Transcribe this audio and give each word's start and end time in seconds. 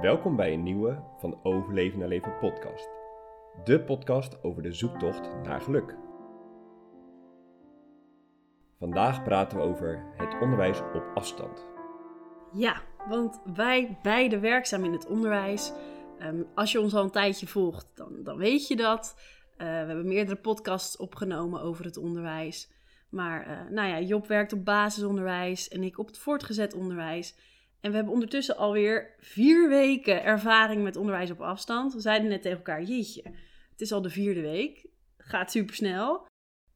Welkom 0.00 0.36
bij 0.36 0.52
een 0.52 0.62
nieuwe 0.62 1.02
van 1.16 1.40
Overleven 1.42 1.98
naar 1.98 2.08
Leven 2.08 2.38
podcast. 2.38 2.88
De 3.64 3.80
podcast 3.80 4.42
over 4.42 4.62
de 4.62 4.72
zoektocht 4.72 5.30
naar 5.42 5.60
geluk. 5.60 5.96
Vandaag 8.78 9.22
praten 9.22 9.58
we 9.58 9.64
over 9.64 10.04
het 10.16 10.40
onderwijs 10.40 10.80
op 10.80 11.10
afstand. 11.14 11.66
Ja, 12.52 12.82
want 13.08 13.40
wij 13.54 13.98
beide 14.02 14.38
werkzaam 14.38 14.84
in 14.84 14.92
het 14.92 15.06
onderwijs. 15.06 15.72
Ehm, 16.18 16.42
als 16.54 16.72
je 16.72 16.80
ons 16.80 16.94
al 16.94 17.02
een 17.02 17.10
tijdje 17.10 17.46
volgt, 17.46 17.86
dan, 17.94 18.22
dan 18.22 18.36
weet 18.36 18.68
je 18.68 18.76
dat. 18.76 19.14
Eh, 19.56 19.66
we 19.66 19.72
hebben 19.72 20.08
meerdere 20.08 20.40
podcasts 20.40 20.96
opgenomen 20.96 21.60
over 21.60 21.84
het 21.84 21.96
onderwijs. 21.96 22.70
Maar 23.10 23.48
uh, 23.48 23.70
nou 23.70 23.88
ja, 23.88 24.00
Job 24.00 24.26
werkt 24.26 24.52
op 24.52 24.64
basisonderwijs 24.64 25.68
en 25.68 25.82
ik 25.82 25.98
op 25.98 26.06
het 26.06 26.18
voortgezet 26.18 26.74
onderwijs. 26.74 27.36
En 27.80 27.90
we 27.90 27.96
hebben 27.96 28.14
ondertussen 28.14 28.56
alweer 28.56 29.14
vier 29.20 29.68
weken 29.68 30.24
ervaring 30.24 30.82
met 30.82 30.96
onderwijs 30.96 31.30
op 31.30 31.40
afstand. 31.40 31.94
We 31.94 32.00
zeiden 32.00 32.28
net 32.28 32.42
tegen 32.42 32.56
elkaar, 32.56 32.82
jeetje, 32.82 33.22
het 33.70 33.80
is 33.80 33.92
al 33.92 34.02
de 34.02 34.10
vierde 34.10 34.40
week. 34.40 34.86
Gaat 35.18 35.50
super 35.50 35.74
snel. 35.74 36.26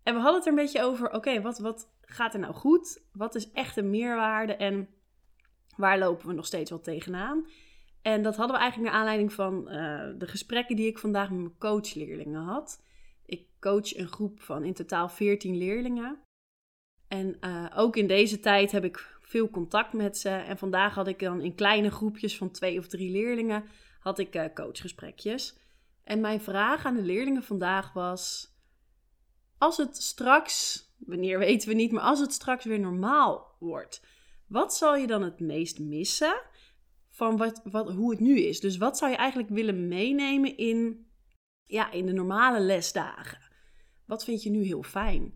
En 0.02 0.14
we 0.14 0.20
hadden 0.20 0.34
het 0.34 0.44
er 0.44 0.52
een 0.52 0.64
beetje 0.64 0.82
over, 0.82 1.12
oké, 1.12 1.40
wat, 1.40 1.58
wat 1.58 1.90
gaat 2.00 2.34
er 2.34 2.40
nou 2.40 2.54
goed? 2.54 3.02
Wat 3.12 3.34
is 3.34 3.50
echt 3.50 3.76
een 3.76 3.90
meerwaarde? 3.90 4.56
En 4.56 4.88
waar 5.76 5.98
lopen 5.98 6.26
we 6.26 6.32
nog 6.32 6.46
steeds 6.46 6.70
wel 6.70 6.80
tegenaan? 6.80 7.46
En 8.02 8.22
dat 8.22 8.36
hadden 8.36 8.56
we 8.56 8.62
eigenlijk 8.62 8.90
naar 8.90 9.00
aanleiding 9.00 9.32
van 9.32 9.68
uh, 9.68 10.08
de 10.18 10.26
gesprekken 10.26 10.76
die 10.76 10.86
ik 10.86 10.98
vandaag 10.98 11.30
met 11.30 11.38
mijn 11.38 11.58
coachleerlingen 11.58 12.42
had. 12.42 12.82
Ik 13.26 13.46
coach 13.60 13.96
een 13.96 14.08
groep 14.08 14.40
van 14.40 14.64
in 14.64 14.74
totaal 14.74 15.08
14 15.08 15.56
leerlingen. 15.56 16.20
En 17.08 17.36
uh, 17.40 17.66
ook 17.74 17.96
in 17.96 18.06
deze 18.06 18.40
tijd 18.40 18.72
heb 18.72 18.84
ik 18.84 19.18
veel 19.32 19.50
contact 19.50 19.92
met 19.92 20.18
ze. 20.18 20.28
En 20.28 20.58
vandaag 20.58 20.94
had 20.94 21.08
ik 21.08 21.18
dan 21.18 21.40
in 21.40 21.54
kleine 21.54 21.90
groepjes 21.90 22.36
van 22.36 22.50
twee 22.50 22.78
of 22.78 22.86
drie 22.86 23.10
leerlingen 23.10 23.64
had 24.00 24.18
ik 24.18 24.36
uh, 24.36 24.44
coachgesprekjes. 24.54 25.56
En 26.04 26.20
mijn 26.20 26.40
vraag 26.40 26.84
aan 26.84 26.94
de 26.94 27.02
leerlingen 27.02 27.42
vandaag 27.42 27.92
was: 27.92 28.54
als 29.58 29.76
het 29.76 29.96
straks, 29.96 30.86
wanneer 30.98 31.38
weten 31.38 31.68
we 31.68 31.74
niet, 31.74 31.92
maar 31.92 32.02
als 32.02 32.20
het 32.20 32.32
straks 32.32 32.64
weer 32.64 32.80
normaal 32.80 33.56
wordt, 33.58 34.06
wat 34.46 34.74
zal 34.74 34.96
je 34.96 35.06
dan 35.06 35.22
het 35.22 35.40
meest 35.40 35.78
missen 35.78 36.40
van 37.10 37.36
wat, 37.36 37.60
wat, 37.64 37.92
hoe 37.92 38.10
het 38.10 38.20
nu 38.20 38.40
is? 38.40 38.60
Dus 38.60 38.76
wat 38.76 38.98
zou 38.98 39.10
je 39.10 39.16
eigenlijk 39.16 39.48
willen 39.48 39.88
meenemen 39.88 40.56
in, 40.56 41.06
ja, 41.64 41.90
in 41.90 42.06
de 42.06 42.12
normale 42.12 42.60
lesdagen? 42.60 43.50
Wat 44.06 44.24
vind 44.24 44.42
je 44.42 44.50
nu 44.50 44.62
heel 44.62 44.82
fijn? 44.82 45.34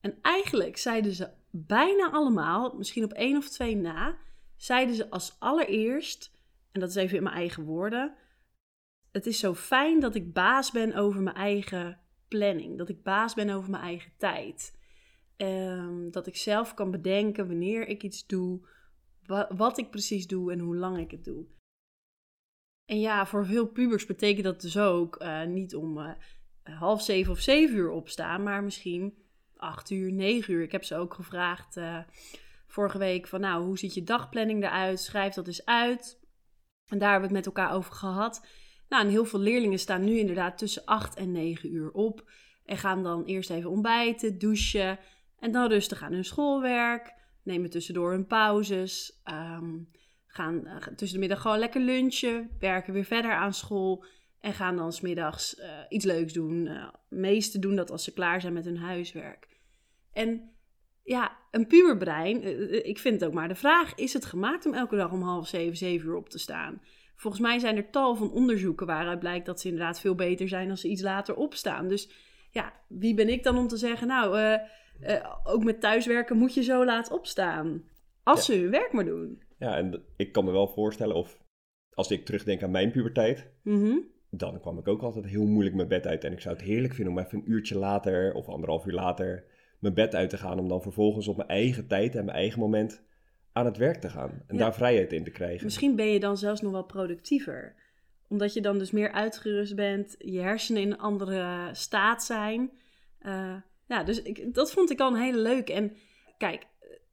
En 0.00 0.18
eigenlijk 0.22 0.76
zeiden 0.76 1.12
ze 1.12 1.40
bijna 1.54 2.10
allemaal, 2.10 2.76
misschien 2.76 3.04
op 3.04 3.12
één 3.12 3.36
of 3.36 3.48
twee 3.48 3.76
na, 3.76 4.18
zeiden 4.56 4.94
ze 4.94 5.10
als 5.10 5.36
allereerst, 5.38 6.38
en 6.72 6.80
dat 6.80 6.88
is 6.88 6.94
even 6.94 7.16
in 7.16 7.22
mijn 7.22 7.34
eigen 7.34 7.64
woorden, 7.64 8.14
het 9.10 9.26
is 9.26 9.38
zo 9.38 9.54
fijn 9.54 10.00
dat 10.00 10.14
ik 10.14 10.32
baas 10.32 10.70
ben 10.70 10.94
over 10.94 11.22
mijn 11.22 11.36
eigen 11.36 12.00
planning, 12.28 12.78
dat 12.78 12.88
ik 12.88 13.02
baas 13.02 13.34
ben 13.34 13.50
over 13.50 13.70
mijn 13.70 13.82
eigen 13.82 14.12
tijd. 14.16 14.80
Um, 15.36 16.10
dat 16.10 16.26
ik 16.26 16.36
zelf 16.36 16.74
kan 16.74 16.90
bedenken 16.90 17.46
wanneer 17.46 17.88
ik 17.88 18.02
iets 18.02 18.26
doe, 18.26 18.68
wat, 19.56 19.78
ik 19.78 19.90
precies 19.90 20.26
doe 20.26 20.52
en 20.52 20.58
hoe 20.58 20.76
lang 20.76 20.98
ik 20.98 21.10
het 21.10 21.24
doe. 21.24 21.46
En 22.84 23.00
ja, 23.00 23.26
voor 23.26 23.46
veel 23.46 23.66
pubers 23.66 24.06
betekent 24.06 24.44
dat 24.44 24.60
dus 24.60 24.78
ook 24.78 25.22
uh, 25.22 25.44
niet 25.44 25.74
om 25.74 25.98
uh, 25.98 26.12
half 26.62 27.02
zeven 27.02 27.32
of 27.32 27.40
zeven 27.40 27.76
uur 27.76 27.90
opstaan, 27.90 28.42
maar 28.42 28.64
misschien 28.64 29.22
acht 29.62 29.90
uur, 29.90 30.12
negen 30.12 30.54
uur. 30.54 30.62
Ik 30.62 30.72
heb 30.72 30.84
ze 30.84 30.96
ook 30.96 31.14
gevraagd 31.14 31.76
uh, 31.76 31.98
vorige 32.66 32.98
week 32.98 33.26
van 33.26 33.40
nou, 33.40 33.64
hoe 33.64 33.78
ziet 33.78 33.94
je 33.94 34.02
dagplanning 34.02 34.62
eruit? 34.64 35.00
Schrijf 35.00 35.34
dat 35.34 35.46
eens 35.46 35.64
uit. 35.64 36.20
En 36.86 36.98
daar 36.98 37.10
hebben 37.10 37.28
we 37.28 37.36
het 37.36 37.46
met 37.46 37.54
elkaar 37.54 37.76
over 37.76 37.92
gehad. 37.92 38.46
Nou, 38.88 39.04
en 39.04 39.10
heel 39.10 39.24
veel 39.24 39.38
leerlingen 39.38 39.78
staan 39.78 40.04
nu 40.04 40.18
inderdaad 40.18 40.58
tussen 40.58 40.84
8 40.84 41.14
en 41.14 41.32
9 41.32 41.72
uur 41.72 41.90
op. 41.90 42.30
En 42.64 42.76
gaan 42.76 43.02
dan 43.02 43.24
eerst 43.24 43.50
even 43.50 43.70
ontbijten, 43.70 44.38
douchen. 44.38 44.98
En 45.38 45.52
dan 45.52 45.68
rustig 45.68 46.02
aan 46.02 46.12
hun 46.12 46.24
schoolwerk. 46.24 47.14
Nemen 47.42 47.70
tussendoor 47.70 48.10
hun 48.10 48.26
pauzes. 48.26 49.20
Um, 49.30 49.88
gaan 50.26 50.62
uh, 50.64 50.76
tussen 50.76 51.12
de 51.12 51.18
middag 51.18 51.40
gewoon 51.40 51.58
lekker 51.58 51.80
lunchen. 51.80 52.50
Werken 52.58 52.92
weer 52.92 53.04
verder 53.04 53.32
aan 53.32 53.54
school. 53.54 54.04
En 54.40 54.52
gaan 54.52 54.76
dan 54.76 54.92
smiddags 54.92 55.58
uh, 55.58 55.64
iets 55.88 56.04
leuks 56.04 56.32
doen. 56.32 56.66
Uh, 56.66 56.88
meesten 57.08 57.60
doen 57.60 57.76
dat 57.76 57.90
als 57.90 58.04
ze 58.04 58.12
klaar 58.12 58.40
zijn 58.40 58.52
met 58.52 58.64
hun 58.64 58.78
huiswerk. 58.78 59.48
En 60.12 60.50
ja, 61.02 61.38
een 61.50 61.66
puberbrein, 61.66 62.42
ik 62.86 62.98
vind 62.98 63.20
het 63.20 63.28
ook 63.28 63.34
maar 63.34 63.48
de 63.48 63.54
vraag: 63.54 63.94
is 63.94 64.12
het 64.12 64.24
gemaakt 64.24 64.66
om 64.66 64.74
elke 64.74 64.96
dag 64.96 65.12
om 65.12 65.22
half 65.22 65.48
zeven, 65.48 65.76
zeven 65.76 66.08
uur 66.08 66.16
op 66.16 66.28
te 66.28 66.38
staan? 66.38 66.80
Volgens 67.16 67.42
mij 67.42 67.58
zijn 67.58 67.76
er 67.76 67.90
tal 67.90 68.16
van 68.16 68.32
onderzoeken 68.32 68.86
waaruit 68.86 69.18
blijkt 69.18 69.46
dat 69.46 69.60
ze 69.60 69.68
inderdaad 69.68 70.00
veel 70.00 70.14
beter 70.14 70.48
zijn 70.48 70.70
als 70.70 70.80
ze 70.80 70.88
iets 70.88 71.02
later 71.02 71.34
opstaan. 71.34 71.88
Dus 71.88 72.10
ja, 72.50 72.72
wie 72.88 73.14
ben 73.14 73.28
ik 73.28 73.42
dan 73.42 73.58
om 73.58 73.68
te 73.68 73.76
zeggen, 73.76 74.06
nou, 74.06 74.38
uh, 74.38 74.58
uh, 75.00 75.36
ook 75.44 75.64
met 75.64 75.80
thuiswerken 75.80 76.36
moet 76.36 76.54
je 76.54 76.62
zo 76.62 76.84
laat 76.84 77.10
opstaan. 77.10 77.84
Als 78.22 78.46
ja. 78.46 78.52
ze 78.52 78.60
hun 78.60 78.70
werk 78.70 78.92
maar 78.92 79.04
doen. 79.04 79.42
Ja, 79.58 79.76
en 79.76 80.02
ik 80.16 80.32
kan 80.32 80.44
me 80.44 80.50
wel 80.50 80.68
voorstellen, 80.68 81.16
of 81.16 81.38
als 81.94 82.10
ik 82.10 82.24
terugdenk 82.24 82.62
aan 82.62 82.70
mijn 82.70 82.90
puberteit, 82.90 83.50
mm 83.62 83.80
-hmm. 83.80 84.06
dan 84.30 84.60
kwam 84.60 84.78
ik 84.78 84.88
ook 84.88 85.02
altijd 85.02 85.26
heel 85.26 85.46
moeilijk 85.46 85.76
mijn 85.76 85.88
bed 85.88 86.06
uit. 86.06 86.24
En 86.24 86.32
ik 86.32 86.40
zou 86.40 86.54
het 86.54 86.64
heerlijk 86.64 86.94
vinden 86.94 87.12
om 87.12 87.18
even 87.18 87.38
een 87.38 87.50
uurtje 87.50 87.78
later 87.78 88.34
of 88.34 88.48
anderhalf 88.48 88.86
uur 88.86 88.92
later 88.92 89.44
mijn 89.82 89.94
bed 89.94 90.14
uit 90.14 90.30
te 90.30 90.38
gaan. 90.38 90.58
Om 90.58 90.68
dan 90.68 90.82
vervolgens 90.82 91.28
op 91.28 91.36
mijn 91.36 91.48
eigen 91.48 91.86
tijd 91.86 92.14
en 92.14 92.24
mijn 92.24 92.36
eigen 92.36 92.60
moment 92.60 93.02
aan 93.52 93.64
het 93.64 93.76
werk 93.76 94.00
te 94.00 94.08
gaan. 94.08 94.42
En 94.46 94.56
ja. 94.56 94.58
daar 94.58 94.74
vrijheid 94.74 95.12
in 95.12 95.24
te 95.24 95.30
krijgen. 95.30 95.64
Misschien 95.64 95.96
ben 95.96 96.06
je 96.06 96.20
dan 96.20 96.36
zelfs 96.36 96.60
nog 96.60 96.72
wel 96.72 96.84
productiever. 96.84 97.74
Omdat 98.28 98.54
je 98.54 98.60
dan 98.60 98.78
dus 98.78 98.90
meer 98.90 99.12
uitgerust 99.12 99.74
bent. 99.74 100.14
Je 100.18 100.40
hersenen 100.40 100.82
in 100.82 100.90
een 100.90 100.98
andere 100.98 101.68
staat 101.72 102.24
zijn. 102.24 102.70
Uh, 103.22 103.56
ja, 103.86 104.04
dus 104.04 104.22
ik, 104.22 104.54
dat 104.54 104.72
vond 104.72 104.90
ik 104.90 105.00
al 105.00 105.08
een 105.14 105.22
hele 105.22 105.38
leuke. 105.38 105.72
En 105.72 105.96
kijk, 106.38 106.66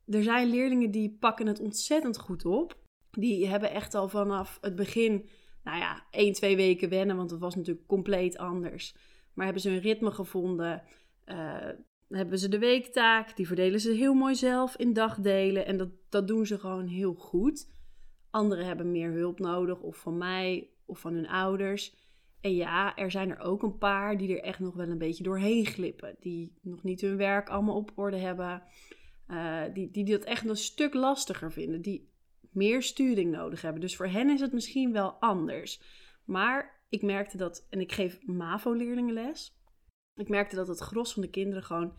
er 0.07 0.23
zijn 0.23 0.49
leerlingen 0.49 0.91
die 0.91 1.17
pakken 1.19 1.47
het 1.47 1.59
ontzettend 1.59 2.17
goed 2.17 2.45
op. 2.45 2.77
Die 3.11 3.47
hebben 3.47 3.71
echt 3.71 3.95
al 3.95 4.09
vanaf 4.09 4.57
het 4.61 4.75
begin, 4.75 5.29
nou 5.63 5.77
ja, 5.77 6.05
één, 6.11 6.33
twee 6.33 6.55
weken 6.55 6.89
wennen. 6.89 7.15
Want 7.15 7.31
het 7.31 7.39
was 7.39 7.55
natuurlijk 7.55 7.87
compleet 7.87 8.37
anders. 8.37 8.95
Maar 9.33 9.45
hebben 9.45 9.63
ze 9.63 9.69
een 9.69 9.79
ritme 9.79 10.11
gevonden. 10.11 10.83
Uh, 11.25 11.69
hebben 12.09 12.39
ze 12.39 12.49
de 12.49 12.59
weektaak, 12.59 13.35
die 13.35 13.47
verdelen 13.47 13.79
ze 13.79 13.91
heel 13.91 14.13
mooi 14.13 14.35
zelf 14.35 14.75
in 14.75 14.93
dagdelen 14.93 15.65
en 15.65 15.77
dat, 15.77 15.89
dat 16.09 16.27
doen 16.27 16.45
ze 16.45 16.59
gewoon 16.59 16.87
heel 16.87 17.13
goed. 17.13 17.69
Anderen 18.29 18.65
hebben 18.65 18.91
meer 18.91 19.11
hulp 19.11 19.39
nodig, 19.39 19.79
of 19.79 19.97
van 19.97 20.17
mij 20.17 20.69
of 20.85 20.99
van 20.99 21.13
hun 21.13 21.27
ouders. 21.27 21.95
En 22.41 22.55
ja, 22.55 22.95
er 22.95 23.11
zijn 23.11 23.29
er 23.29 23.39
ook 23.39 23.63
een 23.63 23.77
paar 23.77 24.17
die 24.17 24.37
er 24.37 24.43
echt 24.43 24.59
nog 24.59 24.75
wel 24.75 24.89
een 24.89 24.97
beetje 24.97 25.23
doorheen 25.23 25.65
glippen. 25.65 26.15
Die 26.19 26.53
nog 26.61 26.83
niet 26.83 27.01
hun 27.01 27.17
werk 27.17 27.49
allemaal 27.49 27.75
op 27.75 27.91
orde 27.95 28.17
hebben. 28.17 28.63
Uh, 29.27 29.61
die, 29.73 29.91
die 29.91 30.05
dat 30.05 30.23
echt 30.23 30.49
een 30.49 30.55
stuk 30.55 30.93
lastiger 30.93 31.51
vinden. 31.51 31.81
Die 31.81 32.09
meer 32.51 32.81
sturing 32.81 33.31
nodig 33.31 33.61
hebben. 33.61 33.81
Dus 33.81 33.95
voor 33.95 34.07
hen 34.07 34.29
is 34.29 34.41
het 34.41 34.53
misschien 34.53 34.91
wel 34.91 35.11
anders. 35.11 35.81
Maar 36.25 36.83
ik 36.89 37.01
merkte 37.01 37.37
dat, 37.37 37.67
en 37.69 37.79
ik 37.79 37.91
geef 37.91 38.25
MAVO-leerlingen 38.25 39.13
les. 39.13 39.58
Ik 40.19 40.29
merkte 40.29 40.55
dat 40.55 40.67
het 40.67 40.79
gros 40.79 41.13
van 41.13 41.21
de 41.21 41.29
kinderen 41.29 41.63
gewoon 41.63 41.93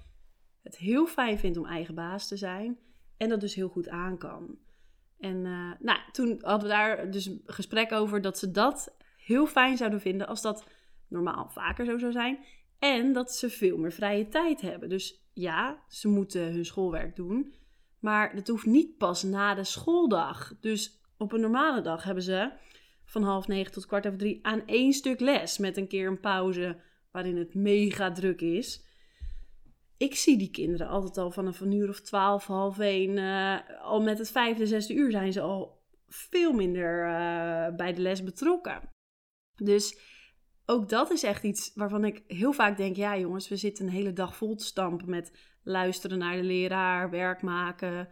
het 0.62 0.76
heel 0.76 1.06
fijn 1.06 1.38
vindt 1.38 1.58
om 1.58 1.66
eigen 1.66 1.94
baas 1.94 2.28
te 2.28 2.36
zijn. 2.36 2.78
En 3.16 3.28
dat 3.28 3.40
dus 3.40 3.54
heel 3.54 3.68
goed 3.68 3.88
aan 3.88 4.18
kan. 4.18 4.58
En 5.18 5.36
uh, 5.36 5.72
nou, 5.78 5.98
toen 6.12 6.38
hadden 6.40 6.68
we 6.68 6.74
daar 6.74 7.10
dus 7.10 7.26
een 7.26 7.42
gesprek 7.44 7.92
over 7.92 8.20
dat 8.20 8.38
ze 8.38 8.50
dat 8.50 8.96
heel 9.16 9.46
fijn 9.46 9.76
zouden 9.76 10.00
vinden 10.00 10.26
als 10.26 10.42
dat 10.42 10.64
normaal 11.08 11.48
vaker 11.48 11.84
zo 11.84 11.98
zou 11.98 12.12
zijn. 12.12 12.44
En 12.78 13.12
dat 13.12 13.34
ze 13.34 13.50
veel 13.50 13.78
meer 13.78 13.92
vrije 13.92 14.28
tijd 14.28 14.60
hebben. 14.60 14.88
Dus 14.88 15.28
ja, 15.32 15.82
ze 15.88 16.08
moeten 16.08 16.52
hun 16.52 16.64
schoolwerk 16.64 17.16
doen. 17.16 17.54
Maar 17.98 18.34
dat 18.34 18.48
hoeft 18.48 18.66
niet 18.66 18.96
pas 18.96 19.22
na 19.22 19.54
de 19.54 19.64
schooldag. 19.64 20.54
Dus 20.60 21.00
op 21.16 21.32
een 21.32 21.40
normale 21.40 21.80
dag 21.80 22.04
hebben 22.04 22.22
ze 22.22 22.52
van 23.04 23.22
half 23.22 23.46
negen 23.46 23.72
tot 23.72 23.86
kwart 23.86 24.06
over 24.06 24.18
drie 24.18 24.46
aan 24.46 24.66
één 24.66 24.92
stuk 24.92 25.20
les. 25.20 25.58
Met 25.58 25.76
een 25.76 25.88
keer 25.88 26.06
een 26.06 26.20
pauze 26.20 26.80
waarin 27.10 27.36
het 27.36 27.54
mega 27.54 28.12
druk 28.12 28.40
is. 28.40 28.84
Ik 29.96 30.14
zie 30.14 30.38
die 30.38 30.50
kinderen 30.50 30.88
altijd 30.88 31.18
al 31.18 31.30
vanaf 31.30 31.60
een 31.60 31.72
uur 31.72 31.88
of 31.88 32.00
twaalf, 32.00 32.46
half 32.46 32.78
één. 32.78 33.16
Uh, 33.16 33.58
al 33.82 34.02
met 34.02 34.18
het 34.18 34.30
vijfde, 34.30 34.66
zesde 34.66 34.94
uur 34.94 35.10
zijn 35.10 35.32
ze 35.32 35.40
al 35.40 35.82
veel 36.08 36.52
minder 36.52 37.04
uh, 37.04 37.76
bij 37.76 37.92
de 37.92 38.00
les 38.00 38.22
betrokken. 38.22 38.88
Dus 39.56 39.98
ook 40.66 40.88
dat 40.88 41.10
is 41.10 41.22
echt 41.22 41.42
iets 41.42 41.72
waarvan 41.74 42.04
ik 42.04 42.22
heel 42.26 42.52
vaak 42.52 42.76
denk: 42.76 42.96
ja, 42.96 43.18
jongens, 43.18 43.48
we 43.48 43.56
zitten 43.56 43.86
een 43.86 43.92
hele 43.92 44.12
dag 44.12 44.36
vol 44.36 44.56
te 44.56 44.64
stampen 44.64 45.10
met 45.10 45.38
luisteren 45.62 46.18
naar 46.18 46.36
de 46.36 46.42
leraar, 46.42 47.10
werk 47.10 47.42
maken. 47.42 48.08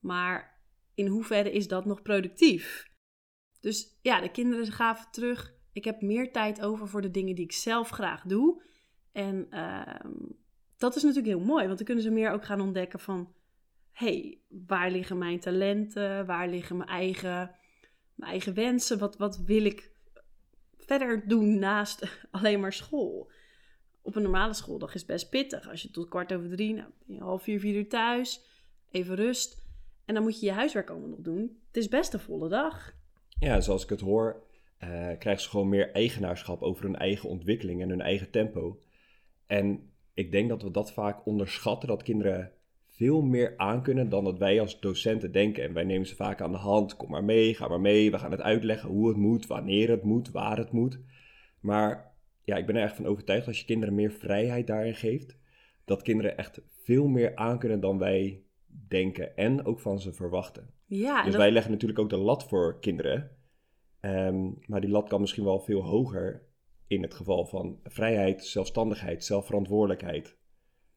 Maar 0.00 0.62
in 0.94 1.06
hoeverre 1.06 1.52
is 1.52 1.68
dat 1.68 1.84
nog 1.84 2.02
productief? 2.02 2.92
Dus 3.60 3.98
ja, 4.02 4.20
de 4.20 4.30
kinderen 4.30 4.72
gaven 4.72 5.10
terug. 5.10 5.53
Ik 5.74 5.84
heb 5.84 6.00
meer 6.00 6.32
tijd 6.32 6.62
over 6.62 6.88
voor 6.88 7.02
de 7.02 7.10
dingen 7.10 7.34
die 7.34 7.44
ik 7.44 7.52
zelf 7.52 7.88
graag 7.88 8.22
doe. 8.22 8.62
En 9.12 9.46
uh, 9.50 9.94
dat 10.76 10.96
is 10.96 11.02
natuurlijk 11.02 11.36
heel 11.36 11.44
mooi, 11.44 11.64
want 11.64 11.76
dan 11.76 11.86
kunnen 11.86 12.04
ze 12.04 12.10
meer 12.10 12.30
ook 12.30 12.44
gaan 12.44 12.60
ontdekken 12.60 13.00
van... 13.00 13.32
hey, 13.92 14.38
waar 14.66 14.90
liggen 14.90 15.18
mijn 15.18 15.40
talenten? 15.40 16.26
Waar 16.26 16.48
liggen 16.48 16.76
mijn 16.76 16.88
eigen 16.88 17.54
mijn 18.14 18.30
eigen 18.30 18.54
wensen. 18.54 18.98
Wat, 18.98 19.16
wat 19.16 19.36
wil 19.38 19.64
ik 19.64 19.90
verder 20.76 21.28
doen 21.28 21.58
naast 21.58 22.18
alleen 22.30 22.60
maar 22.60 22.72
school? 22.72 23.30
Op 24.02 24.16
een 24.16 24.22
normale 24.22 24.54
schooldag 24.54 24.94
is 24.94 25.04
best 25.04 25.30
pittig. 25.30 25.68
Als 25.68 25.82
je 25.82 25.90
tot 25.90 26.08
kwart 26.08 26.32
over 26.32 26.48
drie, 26.48 26.74
nou, 26.74 26.90
half 27.18 27.42
vier, 27.42 27.60
vier 27.60 27.74
uur 27.74 27.88
thuis, 27.88 28.44
even 28.90 29.14
rust. 29.14 29.62
En 30.04 30.14
dan 30.14 30.22
moet 30.22 30.40
je 30.40 30.46
je 30.46 30.52
huiswerk 30.52 30.90
allemaal 30.90 31.08
nog 31.08 31.20
doen. 31.20 31.60
Het 31.66 31.76
is 31.76 31.88
best 31.88 32.12
een 32.12 32.20
volle 32.20 32.48
dag. 32.48 32.94
Ja, 33.38 33.60
zoals 33.60 33.82
ik 33.82 33.88
het 33.88 34.00
hoor, 34.00 34.42
uh, 34.84 35.18
krijgen 35.18 35.42
ze 35.42 35.48
gewoon 35.48 35.68
meer 35.68 35.92
eigenaarschap 35.92 36.62
over 36.62 36.84
hun 36.84 36.96
eigen 36.96 37.28
ontwikkeling 37.28 37.82
en 37.82 37.88
hun 37.88 38.00
eigen 38.00 38.30
tempo. 38.30 38.80
En 39.46 39.90
ik 40.14 40.32
denk 40.32 40.48
dat 40.48 40.62
we 40.62 40.70
dat 40.70 40.92
vaak 40.92 41.26
onderschatten, 41.26 41.88
dat 41.88 42.02
kinderen 42.02 42.52
veel 42.88 43.22
meer 43.22 43.54
aankunnen 43.56 44.08
dan 44.08 44.24
dat 44.24 44.38
wij 44.38 44.60
als 44.60 44.80
docenten 44.80 45.32
denken. 45.32 45.62
En 45.62 45.72
wij 45.72 45.84
nemen 45.84 46.06
ze 46.06 46.14
vaak 46.14 46.40
aan 46.40 46.52
de 46.52 46.58
hand. 46.58 46.96
Kom 46.96 47.10
maar 47.10 47.24
mee, 47.24 47.54
ga 47.54 47.68
maar 47.68 47.80
mee. 47.80 48.10
We 48.10 48.18
gaan 48.18 48.30
het 48.30 48.40
uitleggen 48.40 48.88
hoe 48.88 49.08
het 49.08 49.16
moet, 49.16 49.46
wanneer 49.46 49.90
het 49.90 50.02
moet, 50.02 50.30
waar 50.30 50.56
het 50.56 50.72
moet. 50.72 51.00
Maar 51.60 52.12
ja, 52.44 52.56
ik 52.56 52.66
ben 52.66 52.76
er 52.76 52.82
echt 52.82 52.96
van 52.96 53.06
overtuigd 53.06 53.46
als 53.46 53.58
je 53.58 53.64
kinderen 53.64 53.94
meer 53.94 54.10
vrijheid 54.10 54.66
daarin 54.66 54.94
geeft, 54.94 55.38
dat 55.84 56.02
kinderen 56.02 56.36
echt 56.36 56.60
veel 56.68 57.06
meer 57.06 57.36
aankunnen 57.36 57.80
dan 57.80 57.98
wij 57.98 58.42
denken 58.88 59.36
en 59.36 59.64
ook 59.64 59.80
van 59.80 60.00
ze 60.00 60.12
verwachten. 60.12 60.70
Ja, 60.86 61.24
dus 61.24 61.36
wij 61.36 61.50
leggen 61.50 61.72
natuurlijk 61.72 62.00
ook 62.00 62.10
de 62.10 62.16
lat 62.16 62.44
voor 62.44 62.80
kinderen. 62.80 63.30
Ehm, 64.04 64.50
maar 64.66 64.80
die 64.80 64.90
lat 64.90 65.08
kan 65.08 65.20
misschien 65.20 65.44
wel 65.44 65.60
veel 65.60 65.82
hoger 65.82 66.42
in 66.86 67.02
het 67.02 67.14
geval 67.14 67.46
van 67.46 67.80
vrijheid, 67.84 68.44
zelfstandigheid, 68.44 69.24
zelfverantwoordelijkheid. 69.24 70.36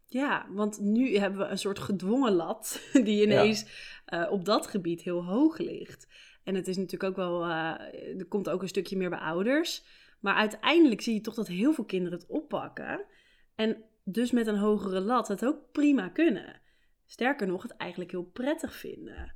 Ja, 0.06 0.48
want 0.54 0.80
nu 0.80 1.18
hebben 1.18 1.40
we 1.40 1.46
een 1.46 1.58
soort 1.58 1.80
gedwongen 1.80 2.34
lat 2.34 2.82
die 3.04 3.24
ineens 3.24 3.66
eh, 4.06 4.28
op 4.32 4.46
dat 4.46 4.68
gebied 4.68 5.02
heel 5.02 5.26
hoog 5.26 5.58
ligt. 5.58 6.08
En 6.44 6.56
het 6.56 6.68
is 6.68 6.78
natuurlijk 6.78 7.04
ook 7.04 7.16
wel, 7.16 7.44
uh, 7.44 8.20
er 8.20 8.26
komt 8.28 8.50
ook 8.50 8.62
een 8.62 8.68
stukje 8.68 8.98
meer 8.98 9.10
bij 9.10 9.20
ouders. 9.20 9.84
Maar 10.20 10.36
uiteindelijk 10.36 11.02
zie 11.02 11.14
je 11.14 11.22
toch 11.22 11.36
dat 11.36 11.48
heel 11.48 11.74
veel 11.74 11.86
kinderen 11.86 12.20
het 12.20 12.30
oppakken. 12.30 13.06
En 13.56 13.84
dus 14.04 14.32
met 14.32 14.48
een 14.48 14.58
hogere 14.58 15.00
lat 15.00 15.28
het 15.28 15.46
ook 15.46 15.72
prima 15.72 16.10
kunnen. 16.10 16.62
Sterker 17.06 17.48
nog, 17.48 17.62
het 17.64 17.76
eigenlijk 17.76 18.12
heel 18.12 18.30
prettig 18.34 18.76
vinden. 18.76 19.36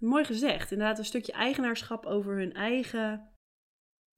Mooi 0.00 0.24
gezegd. 0.24 0.72
Inderdaad, 0.72 0.98
een 0.98 1.04
stukje 1.04 1.32
eigenaarschap 1.32 2.06
over 2.06 2.36
hun 2.36 2.52
eigen 2.52 3.30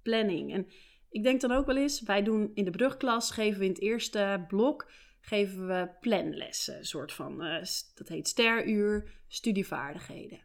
planning. 0.02 0.52
En 0.52 0.67
ik 1.08 1.23
denk 1.23 1.40
dan 1.40 1.52
ook 1.52 1.67
wel 1.67 1.76
eens, 1.76 2.02
wij 2.02 2.23
doen 2.23 2.50
in 2.55 2.64
de 2.64 2.70
brugklas, 2.70 3.31
geven 3.31 3.58
we 3.58 3.64
in 3.64 3.70
het 3.70 3.81
eerste 3.81 4.44
blok, 4.49 4.90
geven 5.20 5.67
we 5.67 5.90
planlessen. 6.00 6.76
Een 6.76 6.84
soort 6.84 7.12
van, 7.12 7.44
uh, 7.44 7.62
dat 7.94 8.08
heet 8.08 8.29
steruur, 8.29 9.23
studievaardigheden. 9.29 10.40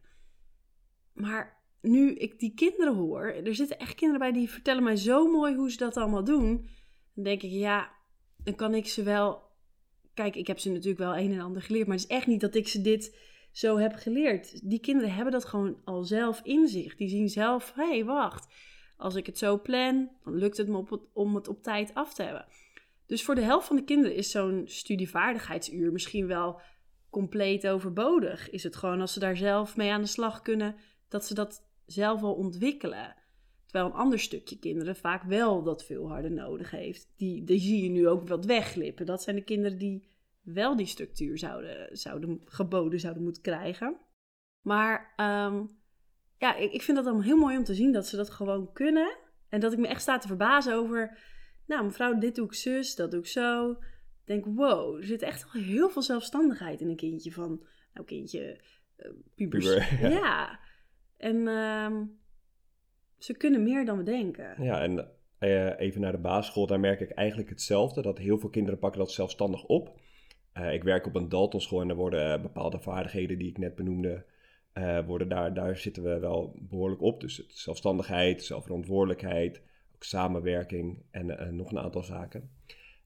Maar 1.12 1.62
nu 1.80 2.14
ik 2.14 2.38
die 2.38 2.54
kinderen 2.54 2.94
hoor, 2.94 3.24
er 3.24 3.54
zitten 3.54 3.78
echt 3.78 3.94
kinderen 3.94 4.20
bij 4.20 4.40
die 4.40 4.50
vertellen 4.50 4.82
mij 4.82 4.96
zo 4.96 5.30
mooi 5.30 5.54
hoe 5.54 5.70
ze 5.70 5.76
dat 5.76 5.96
allemaal 5.96 6.24
doen. 6.24 6.68
Dan 7.14 7.24
denk 7.24 7.42
ik, 7.42 7.50
ja, 7.50 7.92
dan 8.36 8.54
kan 8.54 8.74
ik 8.74 8.86
ze 8.86 9.02
wel. 9.02 9.46
Kijk, 10.14 10.36
ik 10.36 10.46
heb 10.46 10.58
ze 10.58 10.70
natuurlijk 10.70 10.98
wel 10.98 11.16
een 11.16 11.32
en 11.32 11.40
ander 11.40 11.62
geleerd, 11.62 11.86
maar 11.86 11.96
het 11.96 12.10
is 12.10 12.16
echt 12.16 12.26
niet 12.26 12.40
dat 12.40 12.54
ik 12.54 12.68
ze 12.68 12.80
dit 12.80 13.16
zo 13.58 13.78
heb 13.78 13.94
geleerd. 13.94 14.68
Die 14.68 14.80
kinderen 14.80 15.14
hebben 15.14 15.32
dat 15.32 15.44
gewoon 15.44 15.76
al 15.84 16.04
zelf 16.04 16.40
in 16.44 16.68
zich. 16.68 16.96
Die 16.96 17.08
zien 17.08 17.28
zelf, 17.28 17.72
hé, 17.74 17.88
hey, 17.88 18.04
wacht. 18.04 18.54
Als 18.96 19.14
ik 19.14 19.26
het 19.26 19.38
zo 19.38 19.60
plan, 19.60 20.10
dan 20.24 20.34
lukt 20.34 20.56
het 20.56 20.68
me 20.68 21.06
om 21.12 21.34
het 21.34 21.48
op 21.48 21.62
tijd 21.62 21.94
af 21.94 22.14
te 22.14 22.22
hebben. 22.22 22.46
Dus 23.06 23.24
voor 23.24 23.34
de 23.34 23.40
helft 23.40 23.66
van 23.66 23.76
de 23.76 23.84
kinderen 23.84 24.16
is 24.16 24.30
zo'n 24.30 24.62
studievaardigheidsuur 24.66 25.92
misschien 25.92 26.26
wel 26.26 26.60
compleet 27.10 27.68
overbodig. 27.68 28.50
Is 28.50 28.62
het 28.62 28.76
gewoon 28.76 29.00
als 29.00 29.12
ze 29.12 29.18
daar 29.18 29.36
zelf 29.36 29.76
mee 29.76 29.90
aan 29.90 30.02
de 30.02 30.06
slag 30.06 30.42
kunnen, 30.42 30.76
dat 31.08 31.26
ze 31.26 31.34
dat 31.34 31.64
zelf 31.86 32.22
al 32.22 32.34
ontwikkelen. 32.34 33.16
Terwijl 33.66 33.90
een 33.90 34.00
ander 34.00 34.18
stukje 34.18 34.58
kinderen 34.58 34.96
vaak 34.96 35.22
wel 35.22 35.62
dat 35.62 35.84
veel 35.84 36.08
harder 36.08 36.32
nodig 36.32 36.70
heeft. 36.70 37.12
Die, 37.16 37.44
die 37.44 37.60
zie 37.60 37.82
je 37.82 37.90
nu 37.90 38.08
ook 38.08 38.28
wat 38.28 38.44
wegglippen. 38.44 39.06
Dat 39.06 39.22
zijn 39.22 39.36
de 39.36 39.44
kinderen 39.44 39.78
die 39.78 40.08
wel 40.42 40.76
die 40.76 40.86
structuur 40.86 41.38
zouden, 41.38 41.96
zouden 41.96 42.40
geboden 42.44 43.00
zouden 43.00 43.22
moeten 43.22 43.42
krijgen. 43.42 43.96
Maar 44.60 45.12
ehm, 45.16 45.64
ja, 46.38 46.56
ik, 46.56 46.72
ik 46.72 46.82
vind 46.82 46.96
dat 46.96 47.06
dan 47.06 47.22
heel 47.22 47.36
mooi 47.36 47.56
om 47.56 47.64
te 47.64 47.74
zien 47.74 47.92
dat 47.92 48.06
ze 48.06 48.16
dat 48.16 48.30
gewoon 48.30 48.72
kunnen. 48.72 49.16
En 49.48 49.60
dat 49.60 49.72
ik 49.72 49.78
me 49.78 49.88
echt 49.88 50.02
sta 50.02 50.18
te 50.18 50.26
verbazen 50.26 50.74
over, 50.74 51.18
nou 51.66 51.84
mevrouw, 51.84 52.18
dit 52.18 52.34
doe 52.34 52.46
ik 52.46 52.54
zus, 52.54 52.94
dat 52.94 53.10
doe 53.10 53.20
ik 53.20 53.26
zo. 53.26 53.70
Ik 53.70 54.24
denk, 54.24 54.44
wow, 54.44 54.96
er 54.96 55.04
zit 55.04 55.22
echt 55.22 55.52
wel 55.52 55.62
heel 55.62 55.90
veel 55.90 56.02
zelfstandigheid 56.02 56.80
in 56.80 56.88
een 56.88 56.96
kindje 56.96 57.32
van, 57.32 57.66
nou 57.92 58.06
kindje, 58.06 58.60
uh, 58.98 59.10
pubers. 59.34 59.64
Puber, 59.64 60.00
ja. 60.00 60.08
ja. 60.08 60.60
En 61.16 61.48
ehm, 61.48 62.04
ze 63.18 63.36
kunnen 63.36 63.62
meer 63.62 63.84
dan 63.84 63.96
we 63.96 64.02
denken. 64.02 64.62
Ja, 64.62 64.82
en 64.82 65.10
uh, 65.40 65.80
even 65.80 66.00
naar 66.00 66.12
de 66.12 66.18
basisschool, 66.18 66.66
daar 66.66 66.80
merk 66.80 67.00
ik 67.00 67.10
eigenlijk 67.10 67.48
hetzelfde. 67.48 68.02
Dat 68.02 68.18
heel 68.18 68.38
veel 68.38 68.50
kinderen 68.50 68.78
pakken 68.78 69.00
dat 69.00 69.12
zelfstandig 69.12 69.64
op. 69.64 70.00
Uh, 70.58 70.72
ik 70.72 70.82
werk 70.82 71.06
op 71.06 71.14
een 71.14 71.28
Daltonschool 71.28 71.80
en 71.80 71.88
er 71.88 71.96
worden 71.96 72.42
bepaalde 72.42 72.78
vaardigheden 72.78 73.38
die 73.38 73.48
ik 73.48 73.58
net 73.58 73.74
benoemde, 73.74 74.24
uh, 74.74 75.06
worden 75.06 75.28
daar, 75.28 75.54
daar 75.54 75.76
zitten 75.76 76.02
we 76.02 76.18
wel 76.18 76.56
behoorlijk 76.60 77.02
op. 77.02 77.20
Dus 77.20 77.46
zelfstandigheid, 77.48 78.42
zelfverantwoordelijkheid, 78.42 79.62
ook 79.94 80.04
samenwerking 80.04 81.02
en 81.10 81.56
nog 81.56 81.70
een 81.70 81.78
aantal 81.78 82.02
zaken. 82.02 82.50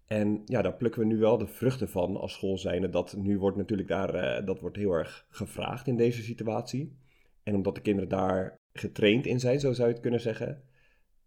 En 0.06 0.42
ja, 0.44 0.62
daar 0.62 0.74
plukken 0.74 1.00
we 1.00 1.06
nu 1.06 1.18
wel 1.18 1.38
de 1.38 1.46
vruchten 1.46 1.88
van 1.88 2.16
als 2.16 2.32
school 2.32 2.58
zijnde. 2.58 2.88
Dat 2.88 3.16
nu 3.16 3.38
wordt 3.38 3.56
natuurlijk 3.56 3.88
daar, 3.88 4.44
dat 4.44 4.60
wordt 4.60 4.76
heel 4.76 4.92
erg 4.92 5.26
gevraagd 5.28 5.86
in 5.86 5.96
deze 5.96 6.22
situatie. 6.22 6.96
En 7.42 7.54
omdat 7.54 7.74
de 7.74 7.80
kinderen 7.80 8.08
daar 8.08 8.60
getraind 8.72 9.26
in 9.26 9.40
zijn, 9.40 9.60
zo 9.60 9.72
zou 9.72 9.88
je 9.88 9.92
het 9.92 10.02
kunnen 10.02 10.20
zeggen, 10.20 10.62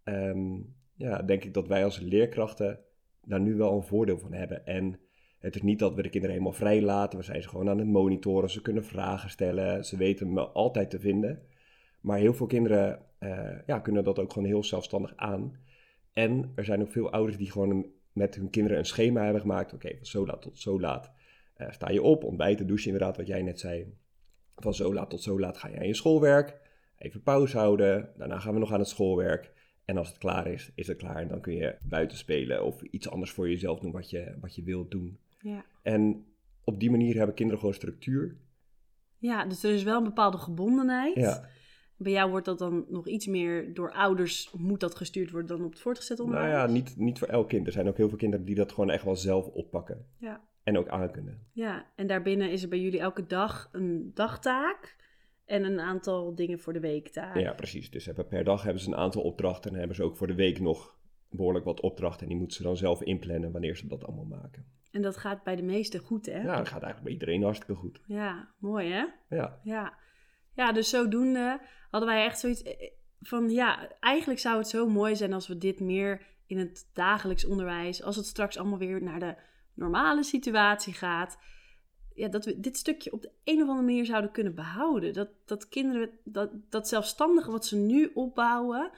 ehm, 0.04 0.60
ja, 0.96 1.22
denk 1.22 1.44
ik 1.44 1.54
dat 1.54 1.68
wij 1.68 1.84
als 1.84 2.00
leerkrachten 2.00 2.80
daar 3.22 3.40
nu 3.40 3.56
wel 3.56 3.76
een 3.76 3.84
voordeel 3.84 4.20
van 4.20 4.34
hebben. 4.34 4.66
En 4.66 5.00
het 5.46 5.56
is 5.56 5.62
niet 5.62 5.80
dat 5.80 5.96
we 5.96 6.02
de 6.02 6.10
kinderen 6.10 6.36
helemaal 6.36 6.58
vrij 6.58 6.82
laten. 6.82 7.20
We 7.20 7.26
zijn 7.26 7.42
ze 7.42 7.50
gewoon 7.50 7.70
aan 7.70 7.78
het 7.78 7.88
monitoren. 7.88 8.50
Ze 8.50 8.62
kunnen 8.62 8.86
vragen 8.86 9.30
stellen. 9.30 9.86
Ze 9.86 9.98
weten 9.98 10.34
me 10.34 10.42
altijd 10.42 10.90
te 10.90 11.00
vinden. 11.00 11.42
Maar 12.02 12.18
heel 12.18 12.34
veel 12.34 12.46
kinderen 12.46 13.00
uh, 13.20 13.50
ja, 13.66 13.80
kunnen 13.80 14.04
dat 14.04 14.20
ook 14.20 14.34
gewoon 14.34 14.48
heel 14.48 14.64
zelfstandig 14.64 15.14
aan. 15.16 15.60
En 16.14 16.52
er 16.56 16.66
zijn 16.66 16.82
ook 16.82 16.92
veel 16.92 17.12
ouders 17.12 17.38
die 17.38 17.52
gewoon 17.52 17.86
met 18.14 18.36
hun 18.36 18.50
kinderen 18.50 18.78
een 18.78 18.86
schema 18.86 19.24
hebben 19.24 19.42
gemaakt. 19.42 19.74
Oké, 19.74 19.96
van 19.96 20.06
zo 20.06 20.26
laat 20.26 20.42
tot 20.42 20.60
zo 20.60 20.80
laat 20.80 21.12
uh, 21.58 21.72
sta 21.72 21.90
je 21.90 22.02
op, 22.02 22.24
ontbijten, 22.24 22.68
douchen 22.68 22.92
inderdaad, 22.92 23.18
wat 23.18 23.28
jij 23.28 23.42
net 23.42 23.60
zei. 23.60 23.94
Van 24.56 24.74
zo 24.74 24.94
laat 24.94 25.10
tot 25.10 25.22
zo 25.22 25.40
laat 25.40 25.58
ga 25.58 25.68
je 25.68 25.78
aan 25.78 25.88
je 25.88 25.94
schoolwerk. 25.94 26.58
Even 26.98 27.24
pauze 27.24 27.58
houden. 27.58 28.10
Daarna 28.18 28.40
gaan 28.40 28.54
we 28.54 28.60
nog 28.60 28.74
aan 28.74 28.80
het 28.80 28.88
schoolwerk. 28.88 29.52
En 29.86 29.98
als 29.98 30.08
het 30.08 30.18
klaar 30.18 30.48
is, 30.48 30.72
is 30.76 30.88
het 30.88 30.98
klaar. 30.98 31.18
En 31.22 31.28
dan 31.28 31.42
kun 31.42 31.56
je 31.56 31.76
buiten 31.84 32.18
spelen 32.18 32.64
of 32.64 32.82
iets 32.82 33.10
anders 33.10 33.32
voor 33.32 33.50
jezelf 33.50 33.80
doen 33.80 33.92
wat 33.92 34.10
je, 34.10 34.36
wat 34.40 34.56
je 34.56 34.64
wilt 34.64 34.92
doen. 34.92 35.20
Ja. 35.46 35.66
En 35.82 36.26
op 36.64 36.80
die 36.80 36.92
manier 36.92 37.16
hebben 37.16 37.36
kinderen 37.36 37.60
gewoon 37.60 37.76
structuur. 37.76 38.38
Ja, 39.18 39.46
dus 39.46 39.64
er 39.64 39.74
is 39.74 39.84
wel 39.84 39.98
een 39.98 40.04
bepaalde 40.04 40.38
gebondenheid. 40.38 41.16
Ja. 41.16 41.50
Bij 41.98 42.12
jou 42.12 42.30
wordt 42.30 42.46
dat 42.46 42.58
dan 42.58 42.86
nog 42.90 43.08
iets 43.08 43.28
meer 43.28 43.74
door 43.74 43.92
ouders, 43.92 44.52
moet 44.58 44.80
dat 44.80 44.96
gestuurd 44.96 45.32
worden 45.32 45.58
dan 45.58 45.66
op 45.66 45.72
het 45.72 45.82
voortgezet 45.82 46.20
onderwijs? 46.20 46.52
Nou 46.52 46.68
ja, 46.68 46.74
niet, 46.74 46.98
niet 46.98 47.20
voor 47.20 47.28
elk 47.28 47.50
kind. 47.50 47.68
Er 47.68 47.72
zijn 47.72 47.88
ook 47.88 47.98
heel 47.98 48.10
veel 48.10 48.18
kinderen 48.18 48.46
die 48.46 48.56
dat 48.56 48.72
gewoon 48.72 48.90
echt 48.90 49.04
wel 49.04 49.16
zelf 49.16 49.48
oppakken. 49.48 50.06
Ja. 50.18 50.48
En 50.64 50.78
ook 50.78 50.88
aankunnen. 50.88 51.48
Ja, 51.52 51.92
en 51.96 52.08
daarbinnen 52.08 52.52
is 52.52 52.64
er 52.64 52.70
bij 52.70 52.80
jullie 52.80 53.00
elke 53.00 53.26
dag 53.26 53.70
een 53.72 54.12
dagtaak 54.14 54.96
en 55.46 55.64
een 55.64 55.80
aantal 55.80 56.36
dingen 56.36 56.60
voor 56.60 56.74
de 56.74 56.80
weektaak. 56.80 57.38
Ja, 57.38 57.54
precies. 57.54 57.92
Dus 57.92 58.06
hebben, 58.06 58.28
per 58.28 58.44
dag 58.44 58.64
hebben 58.64 58.82
ze 58.82 58.88
een 58.88 58.96
aantal 58.96 59.22
opdrachten 59.22 59.72
en 59.72 59.78
hebben 59.78 59.96
ze 59.96 60.04
ook 60.04 60.18
voor 60.18 60.28
de 60.28 60.36
week 60.36 60.60
nog 60.60 60.98
behoorlijk 61.30 61.66
wat 61.66 61.82
opdrachten. 61.82 62.22
En 62.22 62.28
die 62.28 62.38
moeten 62.38 62.58
ze 62.58 62.64
dan 62.64 62.78
zelf 62.78 63.02
inplannen 63.02 63.52
wanneer 63.52 63.76
ze 63.76 63.88
dat 63.88 64.06
allemaal 64.06 64.26
maken. 64.26 64.66
En 64.96 65.02
dat 65.02 65.18
gaat 65.18 65.44
bij 65.44 65.56
de 65.56 65.62
meesten 65.62 66.00
goed, 66.00 66.26
hè? 66.26 66.42
Ja, 66.42 66.58
dat 66.58 66.68
gaat 66.68 66.84
eigenlijk 66.84 67.04
bij 67.04 67.12
iedereen 67.12 67.44
hartstikke 67.44 67.76
goed. 67.76 68.02
Ja, 68.06 68.50
mooi 68.58 68.92
hè? 68.92 69.06
Ja. 69.30 69.60
Ja, 69.64 69.94
ja 70.54 70.72
dus 70.72 70.90
zodoende 70.90 71.60
hadden 71.90 72.10
wij 72.10 72.26
echt 72.26 72.40
zoiets 72.40 72.64
eh, 72.64 72.92
van, 73.22 73.50
ja, 73.50 73.90
eigenlijk 74.00 74.40
zou 74.40 74.58
het 74.58 74.68
zo 74.68 74.88
mooi 74.88 75.16
zijn 75.16 75.34
als 75.34 75.48
we 75.48 75.58
dit 75.58 75.80
meer 75.80 76.22
in 76.46 76.58
het 76.58 76.90
dagelijks 76.94 77.46
onderwijs, 77.46 78.04
als 78.04 78.16
het 78.16 78.26
straks 78.26 78.58
allemaal 78.58 78.78
weer 78.78 79.04
naar 79.04 79.20
de 79.20 79.36
normale 79.74 80.24
situatie 80.24 80.94
gaat, 80.94 81.38
ja, 82.14 82.28
dat 82.28 82.46
we 82.46 82.60
dit 82.60 82.78
stukje 82.78 83.12
op 83.12 83.22
de 83.22 83.32
een 83.44 83.62
of 83.62 83.68
andere 83.68 83.86
manier 83.86 84.06
zouden 84.06 84.32
kunnen 84.32 84.56
behouden. 84.56 85.14
Dat, 85.14 85.30
dat 85.46 85.70
kinderen, 85.70 86.10
dat, 86.24 86.52
dat 86.70 86.88
zelfstandige 86.88 87.52
wat 87.52 87.66
ze 87.66 87.78
nu 87.78 88.12
opbouwen, 88.14 88.92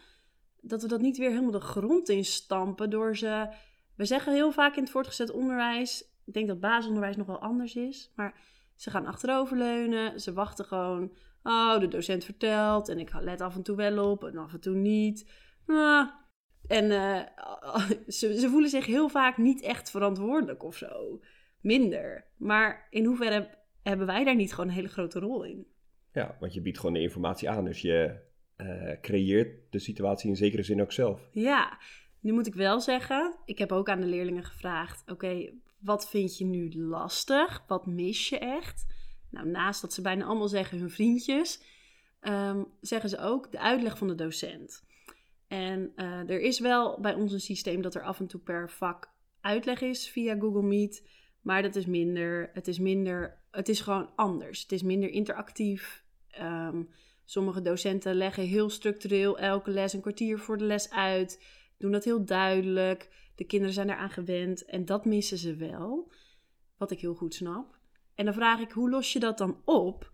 dat 0.62 0.82
we 0.82 0.88
dat 0.88 1.02
niet 1.02 1.18
weer 1.18 1.30
helemaal 1.30 1.52
de 1.52 1.60
grond 1.60 2.10
in 2.10 2.26
stampen 2.26 2.90
door 2.90 3.18
ze. 3.18 3.50
We 3.98 4.06
zeggen 4.06 4.34
heel 4.34 4.52
vaak 4.52 4.76
in 4.76 4.82
het 4.84 4.92
voortgezet 4.92 5.32
onderwijs, 5.32 6.12
ik 6.26 6.34
denk 6.34 6.48
dat 6.48 6.60
basisonderwijs 6.60 7.16
nog 7.16 7.28
wel 7.28 7.42
anders 7.42 7.76
is, 7.76 8.12
maar 8.16 8.40
ze 8.76 8.90
gaan 8.90 9.06
achteroverleunen, 9.06 10.20
ze 10.20 10.34
wachten 10.34 10.66
gewoon. 10.66 11.12
Oh, 11.44 11.80
de 11.80 11.88
docent 11.88 12.24
vertelt 12.24 12.90
en 12.90 13.00
ik 13.00 13.14
let 13.14 13.42
af 13.42 13.56
en 13.56 13.64
toe 13.64 13.76
wel 13.76 14.12
op 14.12 14.24
en 14.24 14.38
af 14.38 14.54
en 14.54 14.60
toe 14.60 14.76
niet. 14.76 15.32
Ah, 15.66 16.10
en 16.68 16.86
uh, 16.92 17.22
ze, 18.18 18.40
ze 18.40 18.50
voelen 18.50 18.70
zich 18.70 18.86
heel 18.86 19.10
vaak 19.10 19.38
niet 19.38 19.62
echt 19.62 19.90
verantwoordelijk 19.90 20.64
of 20.64 20.78
zo. 20.78 21.22
Minder. 21.62 22.26
Maar 22.38 22.88
in 22.90 23.06
hoeverre 23.06 23.58
hebben 23.84 24.06
wij 24.06 24.24
daar 24.24 24.36
niet 24.36 24.54
gewoon 24.54 24.70
een 24.70 24.76
hele 24.76 24.88
grote 24.88 25.20
rol 25.20 25.44
in? 25.44 25.68
Ja, 26.12 26.38
want 26.40 26.54
je 26.54 26.62
biedt 26.62 26.78
gewoon 26.78 26.94
de 26.94 27.02
informatie 27.02 27.50
aan. 27.50 27.66
Dus 27.66 27.82
je, 27.82 28.26
eh, 28.56 29.00
creëert 29.02 29.72
de 29.72 29.80
situatie 29.80 30.30
in 30.30 30.36
zekere 30.36 30.64
zin 30.64 30.82
ook 30.82 30.92
zelf. 30.92 31.30
Ja, 31.32 31.80
nu 32.28 32.34
moet 32.34 32.48
ik 32.48 32.56
wel 32.56 32.80
zeggen, 32.80 33.36
ik 33.46 33.58
heb 33.58 33.72
ook 33.72 33.90
aan 33.90 34.02
de 34.02 34.08
leerlingen 34.08 34.44
gevraagd: 34.44 35.04
oké, 35.12 35.50
wat 35.80 36.10
vind 36.10 36.38
je 36.38 36.46
nu 36.46 36.76
lastig? 36.76 37.64
Wat 37.68 37.86
mis 37.86 38.30
je 38.30 38.40
echt? 38.40 38.86
Nou, 39.30 39.48
naast 39.48 39.82
dat 39.82 39.94
ze 39.94 40.02
bijna 40.02 40.26
allemaal 40.26 40.48
zeggen 40.48 40.78
hun 40.78 40.90
vriendjes, 40.90 41.62
ehm, 42.20 42.64
zeggen 42.82 43.10
ze 43.10 43.20
ook 43.20 43.52
de 43.52 43.60
uitleg 43.60 43.98
van 43.98 44.08
de 44.08 44.16
docent. 44.16 44.84
En 45.48 45.92
eh, 45.96 46.30
er 46.30 46.40
is 46.40 46.60
wel 46.60 47.00
bij 47.00 47.14
ons 47.14 47.34
een 47.34 47.40
systeem 47.40 47.82
dat 47.82 47.96
er 47.96 48.04
af 48.04 48.20
en 48.20 48.28
toe 48.28 48.40
per 48.40 48.70
vak 48.70 49.12
uitleg 49.42 49.82
is 49.82 50.10
via 50.10 50.36
Google 50.40 50.64
Meet. 50.64 51.08
Maar 51.42 51.62
dat 51.62 51.76
is 51.76 51.86
minder. 51.86 52.50
Het 52.54 52.68
is 52.68 52.80
minder. 52.80 53.42
Het 53.52 53.70
is 53.70 53.82
gewoon 53.82 54.10
anders. 54.16 54.62
Het 54.62 54.72
is 54.72 54.84
minder 54.84 55.10
interactief. 55.10 56.04
Ehm, 56.30 56.84
sommige 57.26 57.62
docenten 57.62 58.16
leggen 58.16 58.44
heel 58.44 58.70
structureel 58.70 59.40
elke 59.40 59.72
les 59.72 59.94
een 59.94 60.02
kwartier 60.02 60.40
voor 60.40 60.58
de 60.58 60.66
les 60.66 60.90
uit. 60.90 61.40
Doen 61.78 61.92
dat 61.92 62.04
heel 62.04 62.26
duidelijk. 62.26 63.32
De 63.36 63.46
kinderen 63.46 63.74
zijn 63.74 63.90
eraan 63.90 64.10
gewend. 64.10 64.66
En 64.66 64.86
dat 64.86 65.06
missen 65.06 65.38
ze 65.38 65.56
wel. 65.56 66.12
Wat 66.78 66.92
ik 66.92 67.00
heel 67.00 67.16
goed 67.16 67.34
snap. 67.34 67.78
En 68.16 68.26
dan 68.26 68.34
vraag 68.34 68.60
ik, 68.60 68.72
hoe 68.72 68.90
los 68.90 69.14
je 69.14 69.20
dat 69.20 69.38
dan 69.38 69.62
op? 69.66 70.12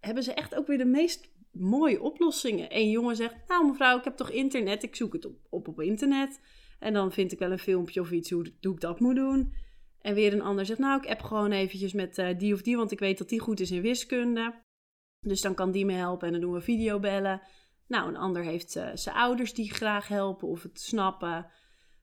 Hebben 0.00 0.22
ze 0.22 0.34
echt 0.34 0.54
ook 0.54 0.66
weer 0.66 0.78
de 0.78 0.84
meest 0.84 1.30
mooie 1.52 2.02
oplossingen. 2.02 2.76
Een 2.76 2.90
jongen 2.90 3.16
zegt, 3.16 3.34
nou 3.48 3.66
mevrouw, 3.66 3.98
ik 3.98 4.04
heb 4.04 4.16
toch 4.16 4.30
internet, 4.30 4.82
ik 4.82 4.96
zoek 4.96 5.12
het 5.12 5.24
op, 5.24 5.38
op, 5.48 5.68
op 5.68 5.80
internet. 5.80 6.40
En 6.78 6.92
dan 6.92 7.12
vind 7.12 7.32
ik 7.32 7.38
wel 7.38 7.50
een 7.50 7.58
filmpje 7.58 8.00
of 8.00 8.10
iets 8.10 8.30
hoe, 8.30 8.52
hoe 8.60 8.72
ik 8.72 8.80
dat 8.80 9.00
moet 9.00 9.16
doen. 9.16 9.52
En 10.00 10.14
weer 10.14 10.32
een 10.32 10.42
ander 10.42 10.66
zegt, 10.66 10.78
nou, 10.78 11.02
ik 11.02 11.10
app 11.10 11.22
gewoon 11.22 11.52
eventjes 11.52 11.92
met 11.92 12.18
uh, 12.18 12.38
die 12.38 12.54
of 12.54 12.62
die, 12.62 12.76
want 12.76 12.90
ik 12.90 12.98
weet 12.98 13.18
dat 13.18 13.28
die 13.28 13.40
goed 13.40 13.60
is 13.60 13.70
in 13.70 13.82
wiskunde. 13.82 14.54
Dus 15.20 15.40
dan 15.40 15.54
kan 15.54 15.70
die 15.70 15.84
me 15.84 15.92
helpen 15.92 16.26
en 16.26 16.32
dan 16.32 16.42
doen 16.42 16.52
we 16.52 16.60
videobellen. 16.60 17.42
Nou, 17.90 18.08
een 18.08 18.16
ander 18.16 18.42
heeft 18.42 18.76
uh, 18.76 18.90
zijn 18.94 19.16
ouders 19.16 19.54
die 19.54 19.72
graag 19.72 20.08
helpen 20.08 20.48
of 20.48 20.62
het 20.62 20.80
snappen. 20.80 21.46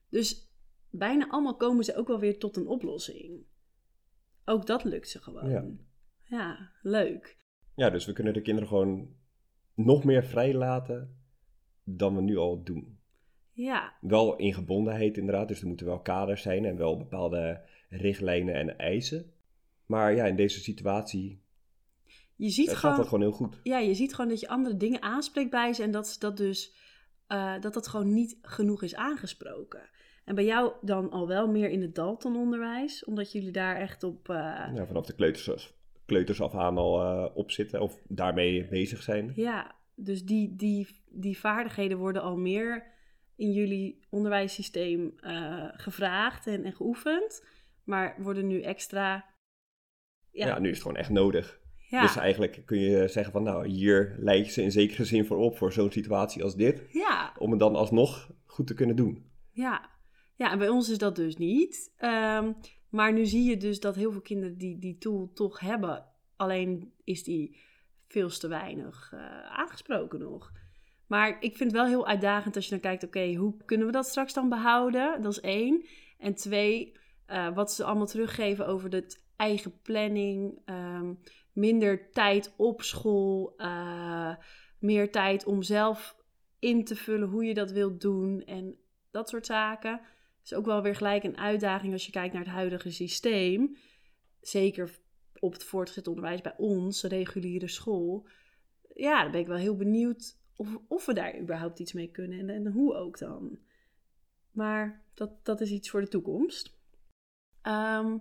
Dus 0.08 0.52
bijna 0.90 1.28
allemaal 1.28 1.56
komen 1.56 1.84
ze 1.84 1.96
ook 1.96 2.08
wel 2.08 2.18
weer 2.18 2.38
tot 2.38 2.56
een 2.56 2.66
oplossing. 2.66 3.46
Ook 4.44 4.66
dat 4.66 4.84
lukt 4.84 5.08
ze 5.08 5.22
gewoon. 5.22 5.50
Ja. 5.50 5.64
ja, 6.22 6.70
leuk. 6.82 7.36
Ja, 7.74 7.90
dus 7.90 8.06
we 8.06 8.12
kunnen 8.12 8.32
de 8.32 8.42
kinderen 8.42 8.68
gewoon 8.68 9.14
nog 9.74 10.04
meer 10.04 10.24
vrij 10.24 10.54
laten 10.54 11.20
dan 11.84 12.14
we 12.14 12.22
nu 12.22 12.36
al 12.36 12.62
doen. 12.62 12.98
Ja, 13.52 13.96
Wel 14.00 14.36
in 14.36 14.54
gebondenheid 14.54 15.16
inderdaad, 15.16 15.48
dus 15.48 15.60
er 15.60 15.66
moeten 15.66 15.86
wel 15.86 16.00
kaders 16.00 16.42
zijn 16.42 16.64
en 16.64 16.76
wel 16.76 16.98
bepaalde 16.98 17.60
richtlijnen 17.88 18.54
en 18.54 18.78
eisen. 18.78 19.32
Maar 19.86 20.14
ja, 20.14 20.24
in 20.24 20.36
deze 20.36 20.60
situatie 20.60 21.42
je 22.38 22.48
ziet 22.50 22.68
gaat 22.68 22.78
gewoon, 22.78 22.96
dat 22.96 23.04
gewoon 23.08 23.20
heel 23.20 23.32
goed. 23.32 23.60
ja, 23.62 23.78
je 23.78 23.94
ziet 23.94 24.14
gewoon 24.14 24.30
dat 24.30 24.40
je 24.40 24.48
andere 24.48 24.76
dingen 24.76 25.02
aanspreekt 25.02 25.50
bij 25.50 25.72
ze 25.72 25.82
en 25.82 25.90
dat 25.90 26.16
dat 26.18 26.36
dus 26.36 26.76
eh, 27.26 27.60
dat 27.60 27.74
dat 27.74 27.88
gewoon 27.88 28.14
niet 28.14 28.38
genoeg 28.42 28.82
is 28.82 28.94
aangesproken. 28.94 29.88
En 30.24 30.34
bij 30.34 30.44
jou 30.44 30.72
dan 30.80 31.10
al 31.10 31.26
wel 31.28 31.48
meer 31.48 31.70
in 31.70 31.80
het 31.82 31.94
Dalton-onderwijs, 31.94 33.04
omdat 33.04 33.32
jullie 33.32 33.50
daar 33.50 33.76
echt 33.76 34.02
op. 34.02 34.28
eh, 34.28 34.36
Ja, 34.74 34.86
vanaf 34.86 35.06
de 35.06 35.14
kleuters, 35.14 35.74
kleuters 36.06 36.40
af 36.40 36.54
aan 36.54 36.78
al 36.78 37.02
eh, 37.02 37.36
op 37.36 37.50
zitten 37.50 37.80
of 37.80 38.00
daarmee 38.08 38.68
bezig 38.68 39.02
zijn. 39.02 39.32
Ja, 39.34 39.74
dus 39.94 40.24
die, 40.24 40.56
die, 40.56 41.02
die 41.10 41.38
vaardigheden 41.38 41.98
worden 41.98 42.22
al 42.22 42.36
meer 42.36 42.96
in 43.36 43.52
jullie 43.52 44.06
onderwijssysteem 44.10 45.12
gevraagd 45.72 46.46
en, 46.46 46.64
en 46.64 46.72
geoefend, 46.72 47.44
maar 47.84 48.16
worden 48.22 48.46
nu 48.46 48.62
extra. 48.62 49.24
Ja. 50.30 50.46
Ja, 50.46 50.58
nu 50.58 50.68
is 50.68 50.74
het 50.74 50.82
gewoon 50.82 50.96
echt 50.96 51.10
nodig. 51.10 51.60
Ja, 51.88 52.00
Dus 52.02 52.16
eigenlijk 52.16 52.62
kun 52.66 52.78
je 52.80 53.08
zeggen 53.08 53.32
van 53.32 53.42
nou, 53.42 53.68
hier 53.68 54.16
leid 54.18 54.46
je 54.46 54.52
ze 54.52 54.62
in 54.62 54.72
zekere 54.72 55.04
zin 55.04 55.24
voor 55.26 55.36
op 55.38 55.56
voor 55.56 55.72
zo'n 55.72 55.92
situatie 55.92 56.42
als 56.42 56.54
dit. 56.56 56.82
ja, 56.92 57.32
Om 57.38 57.50
het 57.50 57.60
dan 57.60 57.74
alsnog 57.76 58.30
goed 58.46 58.66
te 58.66 58.74
kunnen 58.74 58.96
doen. 58.96 59.24
ja. 59.52 59.96
Ja, 60.36 60.50
en 60.52 60.58
bij 60.58 60.68
ons 60.68 60.88
is 60.88 60.98
dat 60.98 61.16
dus 61.16 61.36
niet. 61.36 61.92
Ehm, 61.96 62.52
maar 62.88 63.12
nu 63.12 63.26
zie 63.26 63.44
je 63.48 63.56
dus 63.56 63.80
dat 63.80 63.94
heel 63.94 64.12
veel 64.12 64.20
kinderen 64.20 64.58
die, 64.58 64.78
die 64.78 64.98
tool 64.98 65.30
toch 65.34 65.60
hebben. 65.60 66.04
Alleen 66.36 66.92
is 67.04 67.22
die 67.24 67.56
veel 68.08 68.28
te 68.28 68.48
weinig 68.48 69.10
eh, 69.14 69.20
aangesproken 69.50 70.18
nog. 70.18 70.52
Maar 71.06 71.28
ik 71.40 71.56
vind 71.56 71.70
het 71.72 71.80
wel 71.80 71.86
heel 71.86 72.06
uitdagend 72.06 72.56
als 72.56 72.64
je 72.64 72.70
dan 72.70 72.80
kijkt, 72.80 73.04
oké, 73.04 73.34
hoe 73.34 73.54
kunnen 73.64 73.86
we 73.86 73.92
dat 73.92 74.06
straks 74.06 74.32
dan 74.34 74.48
behouden? 74.48 75.22
Dat 75.22 75.32
is 75.32 75.40
één. 75.40 75.84
En 76.18 76.34
twee, 76.34 76.92
eh, 77.26 77.54
wat 77.54 77.72
ze 77.72 77.84
allemaal 77.84 78.06
teruggeven 78.06 78.66
over 78.66 78.90
de 78.90 79.16
eigen 79.36 79.80
planning, 79.82 80.58
ehm, 80.64 81.12
minder 81.58 82.10
tijd 82.10 82.54
op 82.56 82.82
school, 82.82 83.54
eh, 83.56 84.36
meer 84.78 85.12
tijd 85.12 85.44
om 85.44 85.62
zelf 85.62 86.16
in 86.58 86.84
te 86.84 86.96
vullen 86.96 87.28
hoe 87.28 87.44
je 87.44 87.54
dat 87.54 87.70
wilt 87.70 88.00
doen 88.00 88.44
en 88.44 88.78
dat 89.10 89.28
soort 89.28 89.46
zaken. 89.46 90.00
is 90.44 90.54
ook 90.54 90.66
wel 90.66 90.82
weer 90.82 90.94
gelijk 90.94 91.24
een 91.24 91.38
uitdaging 91.38 91.92
als 91.92 92.06
je 92.06 92.12
kijkt 92.12 92.34
naar 92.34 92.44
het 92.44 92.52
huidige 92.52 92.90
systeem. 92.90 93.76
Zeker 94.40 94.98
op 95.38 95.52
het 95.52 95.64
voortgezet 95.64 96.08
onderwijs 96.08 96.40
bij 96.40 96.54
ons, 96.56 97.02
reguliere 97.02 97.68
school. 97.68 98.28
Ja, 98.94 99.22
dan 99.22 99.30
ben 99.30 99.40
ik 99.40 99.46
wel 99.46 99.56
heel 99.56 99.76
benieuwd 99.76 100.36
of, 100.56 100.78
of 100.88 101.06
we 101.06 101.12
daar 101.12 101.38
überhaupt 101.38 101.78
iets 101.78 101.92
mee 101.92 102.10
kunnen 102.10 102.38
en, 102.38 102.48
en 102.50 102.66
hoe 102.66 102.94
ook 102.94 103.18
dan. 103.18 103.58
Maar 104.50 105.04
dat, 105.14 105.44
dat 105.44 105.60
is 105.60 105.70
iets 105.70 105.90
voor 105.90 106.00
de 106.00 106.08
toekomst. 106.08 106.76
Ehm, 107.62 108.18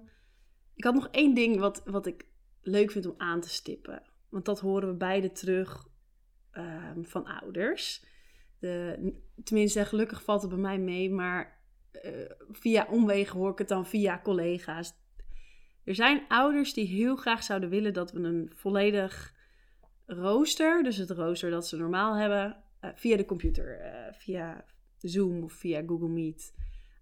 ik 0.75 0.83
had 0.83 0.93
nog 0.93 1.07
één 1.11 1.33
ding 1.33 1.59
wat, 1.59 1.81
wat 1.85 2.05
ik 2.05 2.25
leuk 2.67 2.91
vind 2.91 3.05
om 3.05 3.15
aan 3.17 3.41
te 3.41 3.49
stippen. 3.49 4.03
Want 4.29 4.45
dat 4.45 4.59
horen 4.59 4.89
we 4.89 4.95
beide 4.95 5.31
terug 5.31 5.87
ehm, 6.51 7.03
van 7.03 7.25
ouders. 7.25 8.05
De, 8.59 9.13
tenminste, 9.43 9.85
gelukkig 9.85 10.23
valt 10.23 10.41
het 10.41 10.49
bij 10.49 10.59
mij 10.59 10.79
mee, 10.79 11.09
maar 11.09 11.61
eh, 11.91 12.11
via 12.51 12.87
omwegen 12.89 13.39
hoor 13.39 13.51
ik 13.51 13.57
het 13.57 13.67
dan 13.67 13.85
via 13.85 14.21
collega's. 14.23 14.93
Er 15.83 15.95
zijn 15.95 16.25
ouders 16.27 16.73
die 16.73 16.87
heel 16.87 17.15
graag 17.15 17.43
zouden 17.43 17.69
willen 17.69 17.93
dat 17.93 18.11
we 18.11 18.19
een 18.19 18.51
volledig 18.55 19.35
rooster, 20.05 20.83
dus 20.83 20.97
het 20.97 21.09
rooster 21.09 21.49
dat 21.49 21.67
ze 21.67 21.77
normaal 21.77 22.15
hebben, 22.15 22.63
eh, 22.79 22.89
via 22.95 23.17
de 23.17 23.25
computer, 23.25 23.79
eh, 23.79 24.13
via 24.13 24.65
Zoom 24.97 25.43
of 25.43 25.53
via 25.53 25.83
Google 25.85 26.09
Meet 26.09 26.53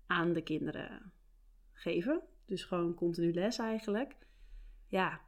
aan 0.07 0.33
de 0.33 0.41
kinderen 0.41 1.13
geven. 1.73 2.21
Dus 2.45 2.63
gewoon 2.63 2.93
continu 2.93 3.33
les 3.33 3.57
eigenlijk. 3.57 4.15
Ja, 4.87 5.21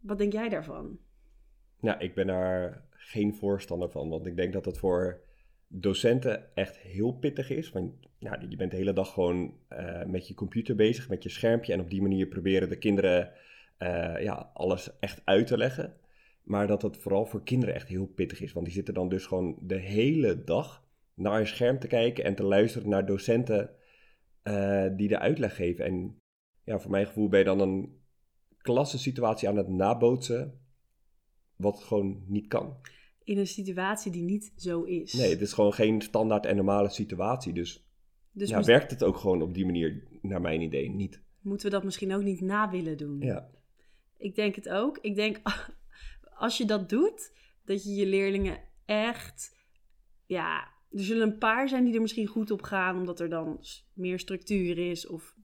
wat 0.00 0.18
denk 0.18 0.32
jij 0.32 0.48
daarvan? 0.48 0.98
Nou, 1.80 2.00
ik 2.00 2.14
ben 2.14 2.26
daar 2.26 2.84
geen 2.90 3.34
voorstander 3.34 3.90
van, 3.90 4.08
want 4.08 4.26
ik 4.26 4.36
denk 4.36 4.52
dat 4.52 4.64
het 4.64 4.78
voor 4.78 5.20
docenten 5.66 6.56
echt 6.56 6.78
heel 6.78 7.12
pittig 7.12 7.50
is. 7.50 7.70
Want 7.70 7.92
nou, 8.18 8.48
je 8.48 8.56
bent 8.56 8.70
de 8.70 8.76
hele 8.76 8.92
dag 8.92 9.12
gewoon 9.12 9.54
eh, 9.68 10.04
met 10.04 10.28
je 10.28 10.34
computer 10.34 10.74
bezig, 10.74 11.08
met 11.08 11.22
je 11.22 11.28
schermpje. 11.28 11.72
En 11.72 11.80
op 11.80 11.90
die 11.90 12.02
manier 12.02 12.26
proberen 12.26 12.68
de 12.68 12.78
kinderen 12.78 13.32
eh, 13.78 14.22
ja, 14.22 14.50
alles 14.54 14.98
echt 14.98 15.22
uit 15.24 15.46
te 15.46 15.56
leggen. 15.56 15.96
Maar 16.42 16.66
dat 16.66 16.82
het 16.82 16.96
vooral 16.96 17.26
voor 17.26 17.42
kinderen 17.42 17.74
echt 17.74 17.88
heel 17.88 18.06
pittig 18.06 18.40
is. 18.40 18.52
Want 18.52 18.66
die 18.66 18.74
zitten 18.74 18.94
dan 18.94 19.08
dus 19.08 19.26
gewoon 19.26 19.56
de 19.60 19.78
hele 19.78 20.44
dag 20.44 20.84
naar 21.14 21.40
een 21.40 21.46
scherm 21.46 21.78
te 21.78 21.86
kijken 21.86 22.24
en 22.24 22.34
te 22.34 22.44
luisteren 22.44 22.88
naar 22.88 23.06
docenten 23.06 23.70
eh, 24.42 24.86
die 24.96 25.08
de 25.08 25.18
uitleg 25.18 25.56
geven. 25.56 25.84
En 25.84 26.16
ja, 26.64 26.78
voor 26.78 26.90
mijn 26.90 27.06
gevoel 27.06 27.28
ben 27.28 27.38
je 27.38 27.44
dan 27.44 27.60
een 27.60 27.99
klassensituatie 28.62 29.48
aan 29.48 29.56
het 29.56 29.68
nabootsen, 29.68 30.60
wat 31.56 31.82
gewoon 31.82 32.24
niet 32.26 32.46
kan. 32.46 32.76
In 33.24 33.38
een 33.38 33.46
situatie 33.46 34.12
die 34.12 34.22
niet 34.22 34.52
zo 34.56 34.82
is. 34.82 35.12
Nee, 35.12 35.30
het 35.30 35.40
is 35.40 35.52
gewoon 35.52 35.72
geen 35.72 36.00
standaard 36.00 36.46
en 36.46 36.56
normale 36.56 36.88
situatie. 36.88 37.52
Dus, 37.52 37.86
dus 38.32 38.48
ja, 38.48 38.62
werkt 38.62 38.90
het 38.90 39.02
ook 39.02 39.16
gewoon 39.16 39.42
op 39.42 39.54
die 39.54 39.64
manier, 39.64 40.02
naar 40.22 40.40
mijn 40.40 40.60
idee, 40.60 40.90
niet. 40.90 41.22
moeten 41.40 41.66
we 41.66 41.72
dat 41.72 41.84
misschien 41.84 42.14
ook 42.14 42.22
niet 42.22 42.40
na 42.40 42.70
willen 42.70 42.96
doen. 42.96 43.20
Ja, 43.20 43.50
Ik 44.16 44.34
denk 44.34 44.54
het 44.54 44.68
ook. 44.68 44.98
Ik 44.98 45.14
denk, 45.14 45.40
als 46.34 46.56
je 46.56 46.64
dat 46.64 46.88
doet, 46.88 47.32
dat 47.64 47.84
je 47.84 47.94
je 47.94 48.06
leerlingen 48.06 48.60
echt... 48.84 49.58
Ja, 50.26 50.68
er 50.90 51.04
zullen 51.04 51.28
een 51.28 51.38
paar 51.38 51.68
zijn 51.68 51.84
die 51.84 51.94
er 51.94 52.00
misschien 52.00 52.26
goed 52.26 52.50
op 52.50 52.62
gaan... 52.62 52.96
omdat 52.96 53.20
er 53.20 53.28
dan 53.28 53.64
meer 53.92 54.18
structuur 54.18 54.78
is 54.78 55.06
of 55.06 55.34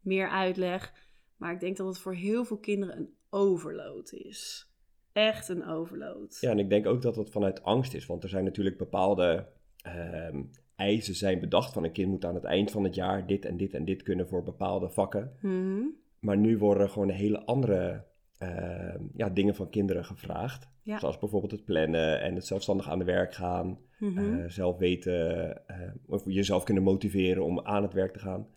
meer 0.00 0.28
uitleg. 0.28 0.92
Maar 1.40 1.52
ik 1.52 1.60
denk 1.60 1.76
dat 1.76 1.86
het 1.86 1.98
voor 1.98 2.14
heel 2.14 2.44
veel 2.44 2.58
kinderen 2.58 2.96
een 2.96 3.14
overload 3.30 4.12
is. 4.12 4.70
Echt 5.12 5.48
een 5.48 5.66
overload. 5.66 6.38
ja, 6.40 6.50
en 6.50 6.58
ik 6.58 6.68
denk 6.68 6.86
ook 6.86 7.02
dat 7.02 7.16
het 7.16 7.30
vanuit 7.30 7.62
angst 7.62 7.94
is. 7.94 8.06
Want 8.06 8.22
er 8.22 8.28
zijn 8.28 8.44
natuurlijk 8.44 8.78
bepaalde 8.78 9.46
ehm, 9.82 10.42
eisen 10.76 11.14
zijn 11.14 11.40
bedacht. 11.40 11.72
Van 11.72 11.84
een 11.84 11.92
kind 11.92 12.10
moet 12.10 12.24
aan 12.24 12.34
het 12.34 12.44
eind 12.44 12.70
van 12.70 12.84
het 12.84 12.94
jaar 12.94 13.26
dit 13.26 13.44
en 13.44 13.56
dit 13.56 13.74
en 13.74 13.84
dit 13.84 14.02
kunnen 14.02 14.28
voor 14.28 14.42
bepaalde 14.42 14.90
vakken. 14.90 15.32
Mhm. 15.40 15.82
Maar 16.18 16.36
nu 16.36 16.58
worden 16.58 16.82
er 16.82 16.88
gewoon 16.88 17.10
hele 17.10 17.44
andere 17.44 18.04
ehm, 18.38 19.04
ja, 19.14 19.28
dingen 19.28 19.54
van 19.54 19.70
kinderen 19.70 20.04
gevraagd. 20.04 20.68
Ja. 20.82 20.98
Zoals 20.98 21.18
bijvoorbeeld 21.18 21.52
het 21.52 21.64
plannen 21.64 22.20
en 22.20 22.34
het 22.34 22.46
zelfstandig 22.46 22.88
aan 22.88 22.98
de 22.98 23.04
werk 23.04 23.34
gaan. 23.34 23.78
Mhm. 23.98 24.18
eh, 24.18 24.48
zelf 24.48 24.78
weten, 24.78 25.66
eh, 25.66 25.90
of 26.06 26.22
jezelf 26.24 26.64
kunnen 26.64 26.82
motiveren 26.82 27.44
om 27.44 27.60
aan 27.60 27.82
het 27.82 27.92
werk 27.92 28.12
te 28.12 28.18
gaan. 28.18 28.48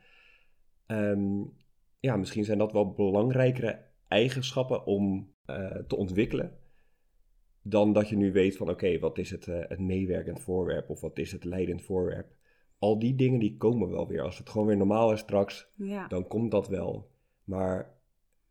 Ehm, 0.86 1.42
ja, 2.04 2.16
misschien 2.16 2.44
zijn 2.44 2.58
dat 2.58 2.72
wel 2.72 2.92
belangrijkere 2.94 3.86
eigenschappen 4.08 4.86
om 4.86 5.34
eh, 5.46 5.76
te 5.88 5.96
ontwikkelen. 5.96 6.58
dan 7.66 7.94
dat 7.94 8.10
je 8.10 8.16
nu 8.16 8.32
weet 8.32 8.58
van 8.58 8.70
oké, 8.70 9.00
wat 9.00 9.18
is 9.18 9.30
het, 9.32 9.48
eh, 9.48 9.60
het 9.68 9.80
meewerkend 9.80 10.40
voorwerp 10.40 10.90
of 10.90 11.02
wat 11.02 11.18
is 11.18 11.32
het 11.32 11.44
leidend 11.44 11.82
voorwerp. 11.82 12.32
Al 12.80 13.00
die 13.00 13.16
dingen 13.16 13.40
die 13.40 13.58
komen 13.58 13.90
wel 13.90 14.08
weer. 14.08 14.22
Als 14.22 14.38
het 14.38 14.50
gewoon 14.50 14.68
weer 14.68 14.78
normaal 14.78 15.12
is 15.12 15.20
straks, 15.20 15.68
Ja. 15.76 16.08
dan 16.08 16.28
komt 16.28 16.52
dat 16.52 16.68
wel. 16.68 17.12
Maar 17.44 17.98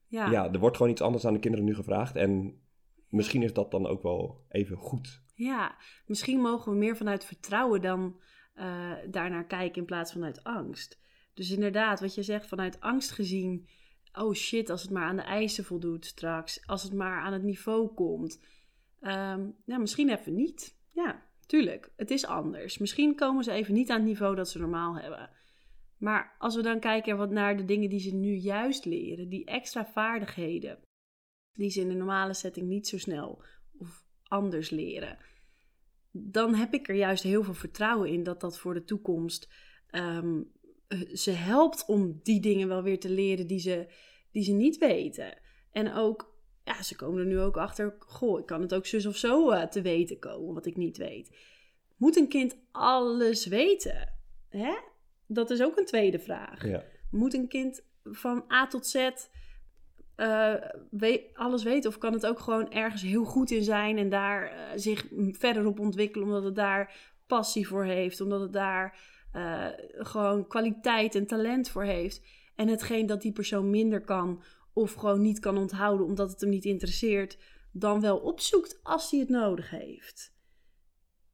Ja. 0.07 0.31
ja. 0.31 0.53
er 0.53 0.59
wordt 0.59 0.77
gewoon 0.77 0.93
iets 0.93 1.01
anders 1.01 1.27
aan 1.27 1.33
de 1.33 1.39
kinderen 1.39 1.67
nu 1.67 1.75
gevraagd. 1.75 2.17
En 2.17 2.61
misschien 3.09 3.43
is 3.43 3.53
dat 3.53 3.71
dan 3.71 3.87
ook 3.87 4.03
wel 4.03 4.45
even 4.49 4.77
goed. 4.77 5.23
Ja, 5.35 5.77
misschien 6.07 6.41
mogen 6.41 6.73
we 6.73 6.79
meer 6.79 6.97
vanuit 6.97 7.25
vertrouwen 7.25 7.81
dan 7.81 8.21
eh, 8.55 8.93
daarnaar 9.11 9.47
kijken 9.47 9.81
in 9.81 9.87
plaats 9.87 10.13
van 10.13 10.25
uit 10.25 10.45
angst. 10.45 11.01
Dus 11.35 11.51
inderdaad, 11.51 12.01
wat 12.01 12.15
je 12.15 12.23
zegt, 12.23 12.47
vanuit 12.47 12.81
angst 12.81 13.11
gezien. 13.11 13.69
Oh 14.13 14.35
shit, 14.35 14.71
als 14.71 14.83
het 14.83 14.91
maar 14.91 15.05
aan 15.05 15.17
de 15.17 15.23
eisen 15.23 15.65
voldoet 15.65 16.07
straks. 16.07 16.67
Als 16.67 16.83
het 16.83 16.93
maar 16.93 17.21
aan 17.21 17.33
het 17.33 17.43
niveau 17.43 17.95
komt. 17.95 18.41
Ehm, 19.01 19.51
ja, 19.65 19.79
misschien 19.79 20.11
even 20.11 20.35
niet. 20.35 20.77
Ja, 20.89 21.23
tuurlijk. 21.47 21.93
Het 21.97 22.11
is 22.11 22.27
anders. 22.27 22.79
Misschien 22.79 23.15
komen 23.15 23.45
ze 23.45 23.53
even 23.53 23.75
niet 23.75 23.91
aan 23.91 23.97
het 23.97 24.07
niveau 24.07 24.35
dat 24.35 24.49
ze 24.49 24.59
normaal 24.59 24.99
hebben. 24.99 25.31
Maar 25.99 26.37
als 26.39 26.57
we 26.57 26.63
dan 26.63 26.81
kijken 26.81 27.17
wat 27.17 27.31
naar 27.31 27.57
de 27.57 27.65
dingen 27.65 27.91
die 27.91 28.01
ze 28.01 28.15
nu 28.15 28.35
juist 28.35 28.85
leren, 28.85 29.29
die 29.29 29.45
extra 29.45 29.87
vaardigheden, 29.87 30.79
die 31.53 31.71
ze 31.71 31.81
in 31.81 31.89
de 31.89 31.95
normale 31.95 32.35
setting 32.35 32.69
niet 32.69 32.89
zo 32.89 32.99
snel 32.99 33.45
of 33.79 34.05
anders 34.23 34.71
leren, 34.71 35.19
dan 36.11 36.55
heb 36.55 36.75
ik 36.75 36.89
er 36.89 36.95
juist 36.95 37.23
heel 37.23 37.43
veel 37.43 37.55
vertrouwen 37.55 38.09
in 38.09 38.23
dat 38.23 38.41
dat 38.41 38.59
voor 38.59 38.75
de 38.75 38.85
toekomst 38.85 39.53
ehm, 39.87 40.43
ze 41.13 41.31
helpt 41.31 41.85
om 41.87 42.21
die 42.23 42.41
dingen 42.41 42.69
wel 42.69 42.83
weer 42.83 43.01
te 43.01 43.11
leren 43.11 43.47
die 43.47 43.59
ze, 43.59 43.87
die 44.31 44.43
ze 44.43 44.53
niet 44.53 44.79
weten. 44.79 45.39
En 45.73 45.95
ook, 45.95 46.35
ja, 46.65 46.83
ze 46.83 46.97
komen 46.97 47.21
er 47.21 47.27
nu 47.27 47.41
ook 47.41 47.57
achter, 47.57 47.95
goh, 47.99 48.39
ik 48.39 48.47
kan 48.47 48.61
het 48.61 48.75
ook 48.75 48.87
zus 48.87 49.07
of 49.07 49.17
zo 49.17 49.51
eh, 49.51 49.67
te 49.67 49.83
weten 49.83 50.19
komen, 50.19 50.55
wat 50.55 50.67
ik 50.67 50.77
niet 50.77 50.97
weet. 50.97 51.37
Moet 51.97 52.17
een 52.17 52.29
kind 52.29 52.57
alles 52.73 53.47
weten? 53.47 54.13
Hè? 54.49 54.75
Dat 55.27 55.51
is 55.51 55.63
ook 55.63 55.79
een 55.79 55.85
tweede 55.85 56.19
vraag. 56.19 56.67
Ja. 56.67 56.85
Moet 57.11 57.35
een 57.35 57.49
kind 57.49 57.85
van 58.03 58.45
A 58.53 58.67
tot 58.67 58.87
Z 58.87 59.11
eh, 60.15 60.55
alles 61.33 61.63
weten? 61.63 61.91
Of 61.91 61.99
kan 61.99 62.13
het 62.13 62.27
ook 62.27 62.39
gewoon 62.39 62.71
ergens 62.71 63.03
heel 63.03 63.25
goed 63.25 63.51
in 63.51 63.63
zijn 63.63 63.99
en 63.99 64.09
daar 64.09 64.51
eh, 64.51 64.59
zich 64.75 65.07
verder 65.31 65.67
op 65.67 65.81
ontwikkelen, 65.81 66.27
omdat 66.27 66.45
het 66.45 66.55
daar 66.55 67.13
passie 67.27 67.69
voor 67.69 67.85
heeft, 67.85 68.21
omdat 68.21 68.41
het 68.41 68.53
daar 68.53 68.99
eh, 69.33 69.67
gewoon 69.93 70.47
kwaliteit 70.47 71.15
en 71.15 71.27
talent 71.27 71.69
voor 71.69 71.85
heeft? 71.85 72.23
En 72.55 72.69
hetgeen 72.69 73.07
dat 73.07 73.23
die 73.23 73.33
persoon 73.33 73.71
minder 73.71 74.01
kan 74.01 74.43
of 74.73 74.95
gewoon 74.95 75.21
niet 75.21 75.39
kan 75.39 75.59
onthouden 75.59 76.07
omdat 76.07 76.31
het 76.31 76.41
hem 76.41 76.51
niet 76.51 76.65
interesseert, 76.65 77.39
dan 77.73 78.01
wel 78.01 78.19
opzoekt 78.19 78.81
als 78.83 79.11
hij 79.11 79.21
het 79.21 79.29
nodig 79.29 79.71
heeft. 79.71 80.35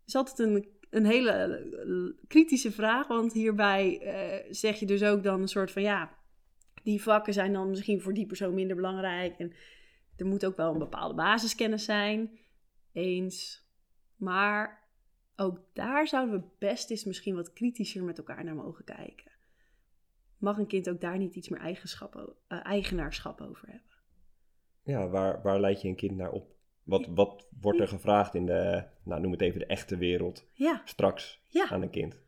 is 0.06 0.14
altijd 0.14 0.38
een, 0.38 0.68
een 0.90 1.06
hele 1.06 1.30
eh, 1.30 2.26
kritische 2.28 2.72
vraag, 2.72 3.06
want 3.06 3.32
hierbij 3.32 4.00
eh, 4.00 4.46
zeg 4.50 4.80
je 4.80 4.86
dus 4.86 5.02
ook 5.02 5.22
dan 5.22 5.40
een 5.40 5.48
soort 5.48 5.70
van 5.70 5.82
ja, 5.82 6.16
die 6.82 7.02
vakken 7.02 7.32
zijn 7.32 7.52
dan 7.52 7.70
misschien 7.70 8.00
voor 8.00 8.14
die 8.14 8.26
persoon 8.26 8.54
minder 8.54 8.76
belangrijk. 8.76 9.38
En 9.38 9.52
er 10.16 10.26
moet 10.26 10.46
ook 10.46 10.56
wel 10.56 10.72
een 10.72 10.78
bepaalde 10.78 11.14
basiskennis 11.14 11.84
zijn. 11.84 12.38
Eens. 12.92 13.66
Maar 14.16 14.87
ook 15.38 15.60
daar 15.72 16.06
zouden 16.08 16.40
we 16.40 16.46
best 16.58 16.90
eens 16.90 17.04
misschien 17.04 17.34
wat 17.34 17.52
kritischer 17.52 18.04
met 18.04 18.18
elkaar 18.18 18.44
naar 18.44 18.54
mogen 18.54 18.84
kijken. 18.84 19.32
Mag 20.38 20.58
een 20.58 20.66
kind 20.66 20.90
ook 20.90 21.00
daar 21.00 21.18
niet 21.18 21.34
iets 21.34 21.48
meer 21.48 21.60
eigenschap, 21.60 22.34
eh, 22.48 22.66
eigenaarschap 22.66 23.40
over 23.40 23.66
hebben? 23.68 23.86
Ja, 24.82 25.08
waar, 25.08 25.42
waar 25.42 25.60
leid 25.60 25.80
je 25.82 25.88
een 25.88 25.96
kind 25.96 26.16
naar 26.16 26.30
op? 26.30 26.56
Wat, 26.82 27.06
wat 27.06 27.48
wordt 27.60 27.80
er 27.80 27.88
gevraagd 27.88 28.34
in 28.34 28.46
de, 28.46 28.84
nou 29.02 29.20
noem 29.20 29.32
het 29.32 29.40
even 29.40 29.58
de 29.58 29.66
echte 29.66 29.96
wereld, 29.96 30.46
Ja, 30.52 30.82
straks 30.84 31.42
ja, 31.48 31.68
aan 31.68 31.82
een 31.82 31.90
kind? 31.90 32.20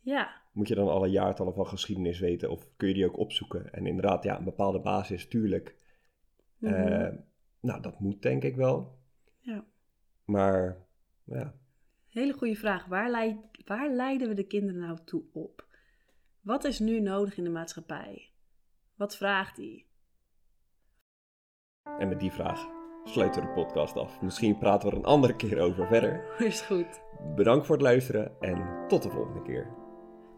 ja. 0.00 0.36
Moet 0.52 0.68
je 0.68 0.74
dan 0.74 0.88
alle 0.88 1.08
jaartallen 1.08 1.54
van 1.54 1.66
geschiedenis 1.66 2.18
weten 2.18 2.50
of 2.50 2.68
kun 2.76 2.88
je 2.88 2.94
die 2.94 3.06
ook 3.06 3.18
opzoeken? 3.18 3.72
En 3.72 3.86
inderdaad, 3.86 4.22
ja, 4.24 4.38
een 4.38 4.44
bepaalde 4.44 4.80
basis, 4.80 5.28
tuurlijk. 5.28 5.76
Mhm. 6.58 6.74
Eh, 6.74 7.14
nou, 7.60 7.82
dat 7.82 8.00
moet 8.00 8.22
denk 8.22 8.44
ik 8.44 8.56
wel. 8.56 8.98
Ja. 9.40 9.64
Maar, 10.24 10.86
ja, 11.24 11.54
Hele 12.08 12.32
goede 12.32 12.54
vraag. 12.54 12.86
Waar, 12.86 13.10
leid, 13.10 13.36
waar 13.64 13.90
leiden 13.90 14.28
we 14.28 14.34
de 14.34 14.46
kinderen 14.46 14.80
nou 14.80 14.98
toe 15.04 15.22
op? 15.32 15.66
Wat 16.40 16.64
is 16.64 16.78
nu 16.78 17.00
nodig 17.00 17.36
in 17.36 17.44
de 17.44 17.50
maatschappij? 17.50 18.30
Wat 18.94 19.16
vraagt 19.16 19.56
die? 19.56 19.88
en 21.98 22.08
met 22.08 22.20
die 22.20 22.32
vraag 22.32 22.66
sluiten 23.04 23.42
we 23.42 23.46
de 23.46 23.54
podcast 23.54 23.96
af. 23.96 24.20
Misschien 24.20 24.58
praten 24.58 24.88
we 24.88 24.94
er 24.94 25.00
een 25.00 25.06
andere 25.06 25.36
keer 25.36 25.60
over 25.60 25.86
verder. 25.86 26.24
Is 26.38 26.60
goed. 26.60 27.00
Bedankt 27.34 27.66
voor 27.66 27.74
het 27.74 27.84
luisteren 27.84 28.40
en 28.40 28.84
tot 28.88 29.02
de 29.02 29.10
volgende 29.10 29.42
keer. 29.42 29.66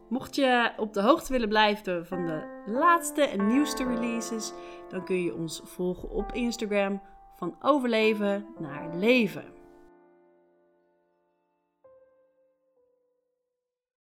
Mocht 0.09 0.35
je 0.35 0.73
op 0.77 0.93
de 0.93 1.03
hoogte 1.03 1.33
willen 1.33 1.49
blijven 1.49 2.07
van 2.07 2.27
de 2.27 2.63
laatste 2.67 3.23
en 3.23 3.47
nieuwste 3.47 3.85
releases, 3.85 4.53
dan 4.89 5.05
kun 5.05 5.23
je 5.23 5.35
ons 5.35 5.63
volgen 5.65 6.11
op 6.11 6.33
Instagram 6.33 7.03
van 7.37 7.57
overleven 7.61 8.47
naar 8.59 8.97
leven. 8.97 9.60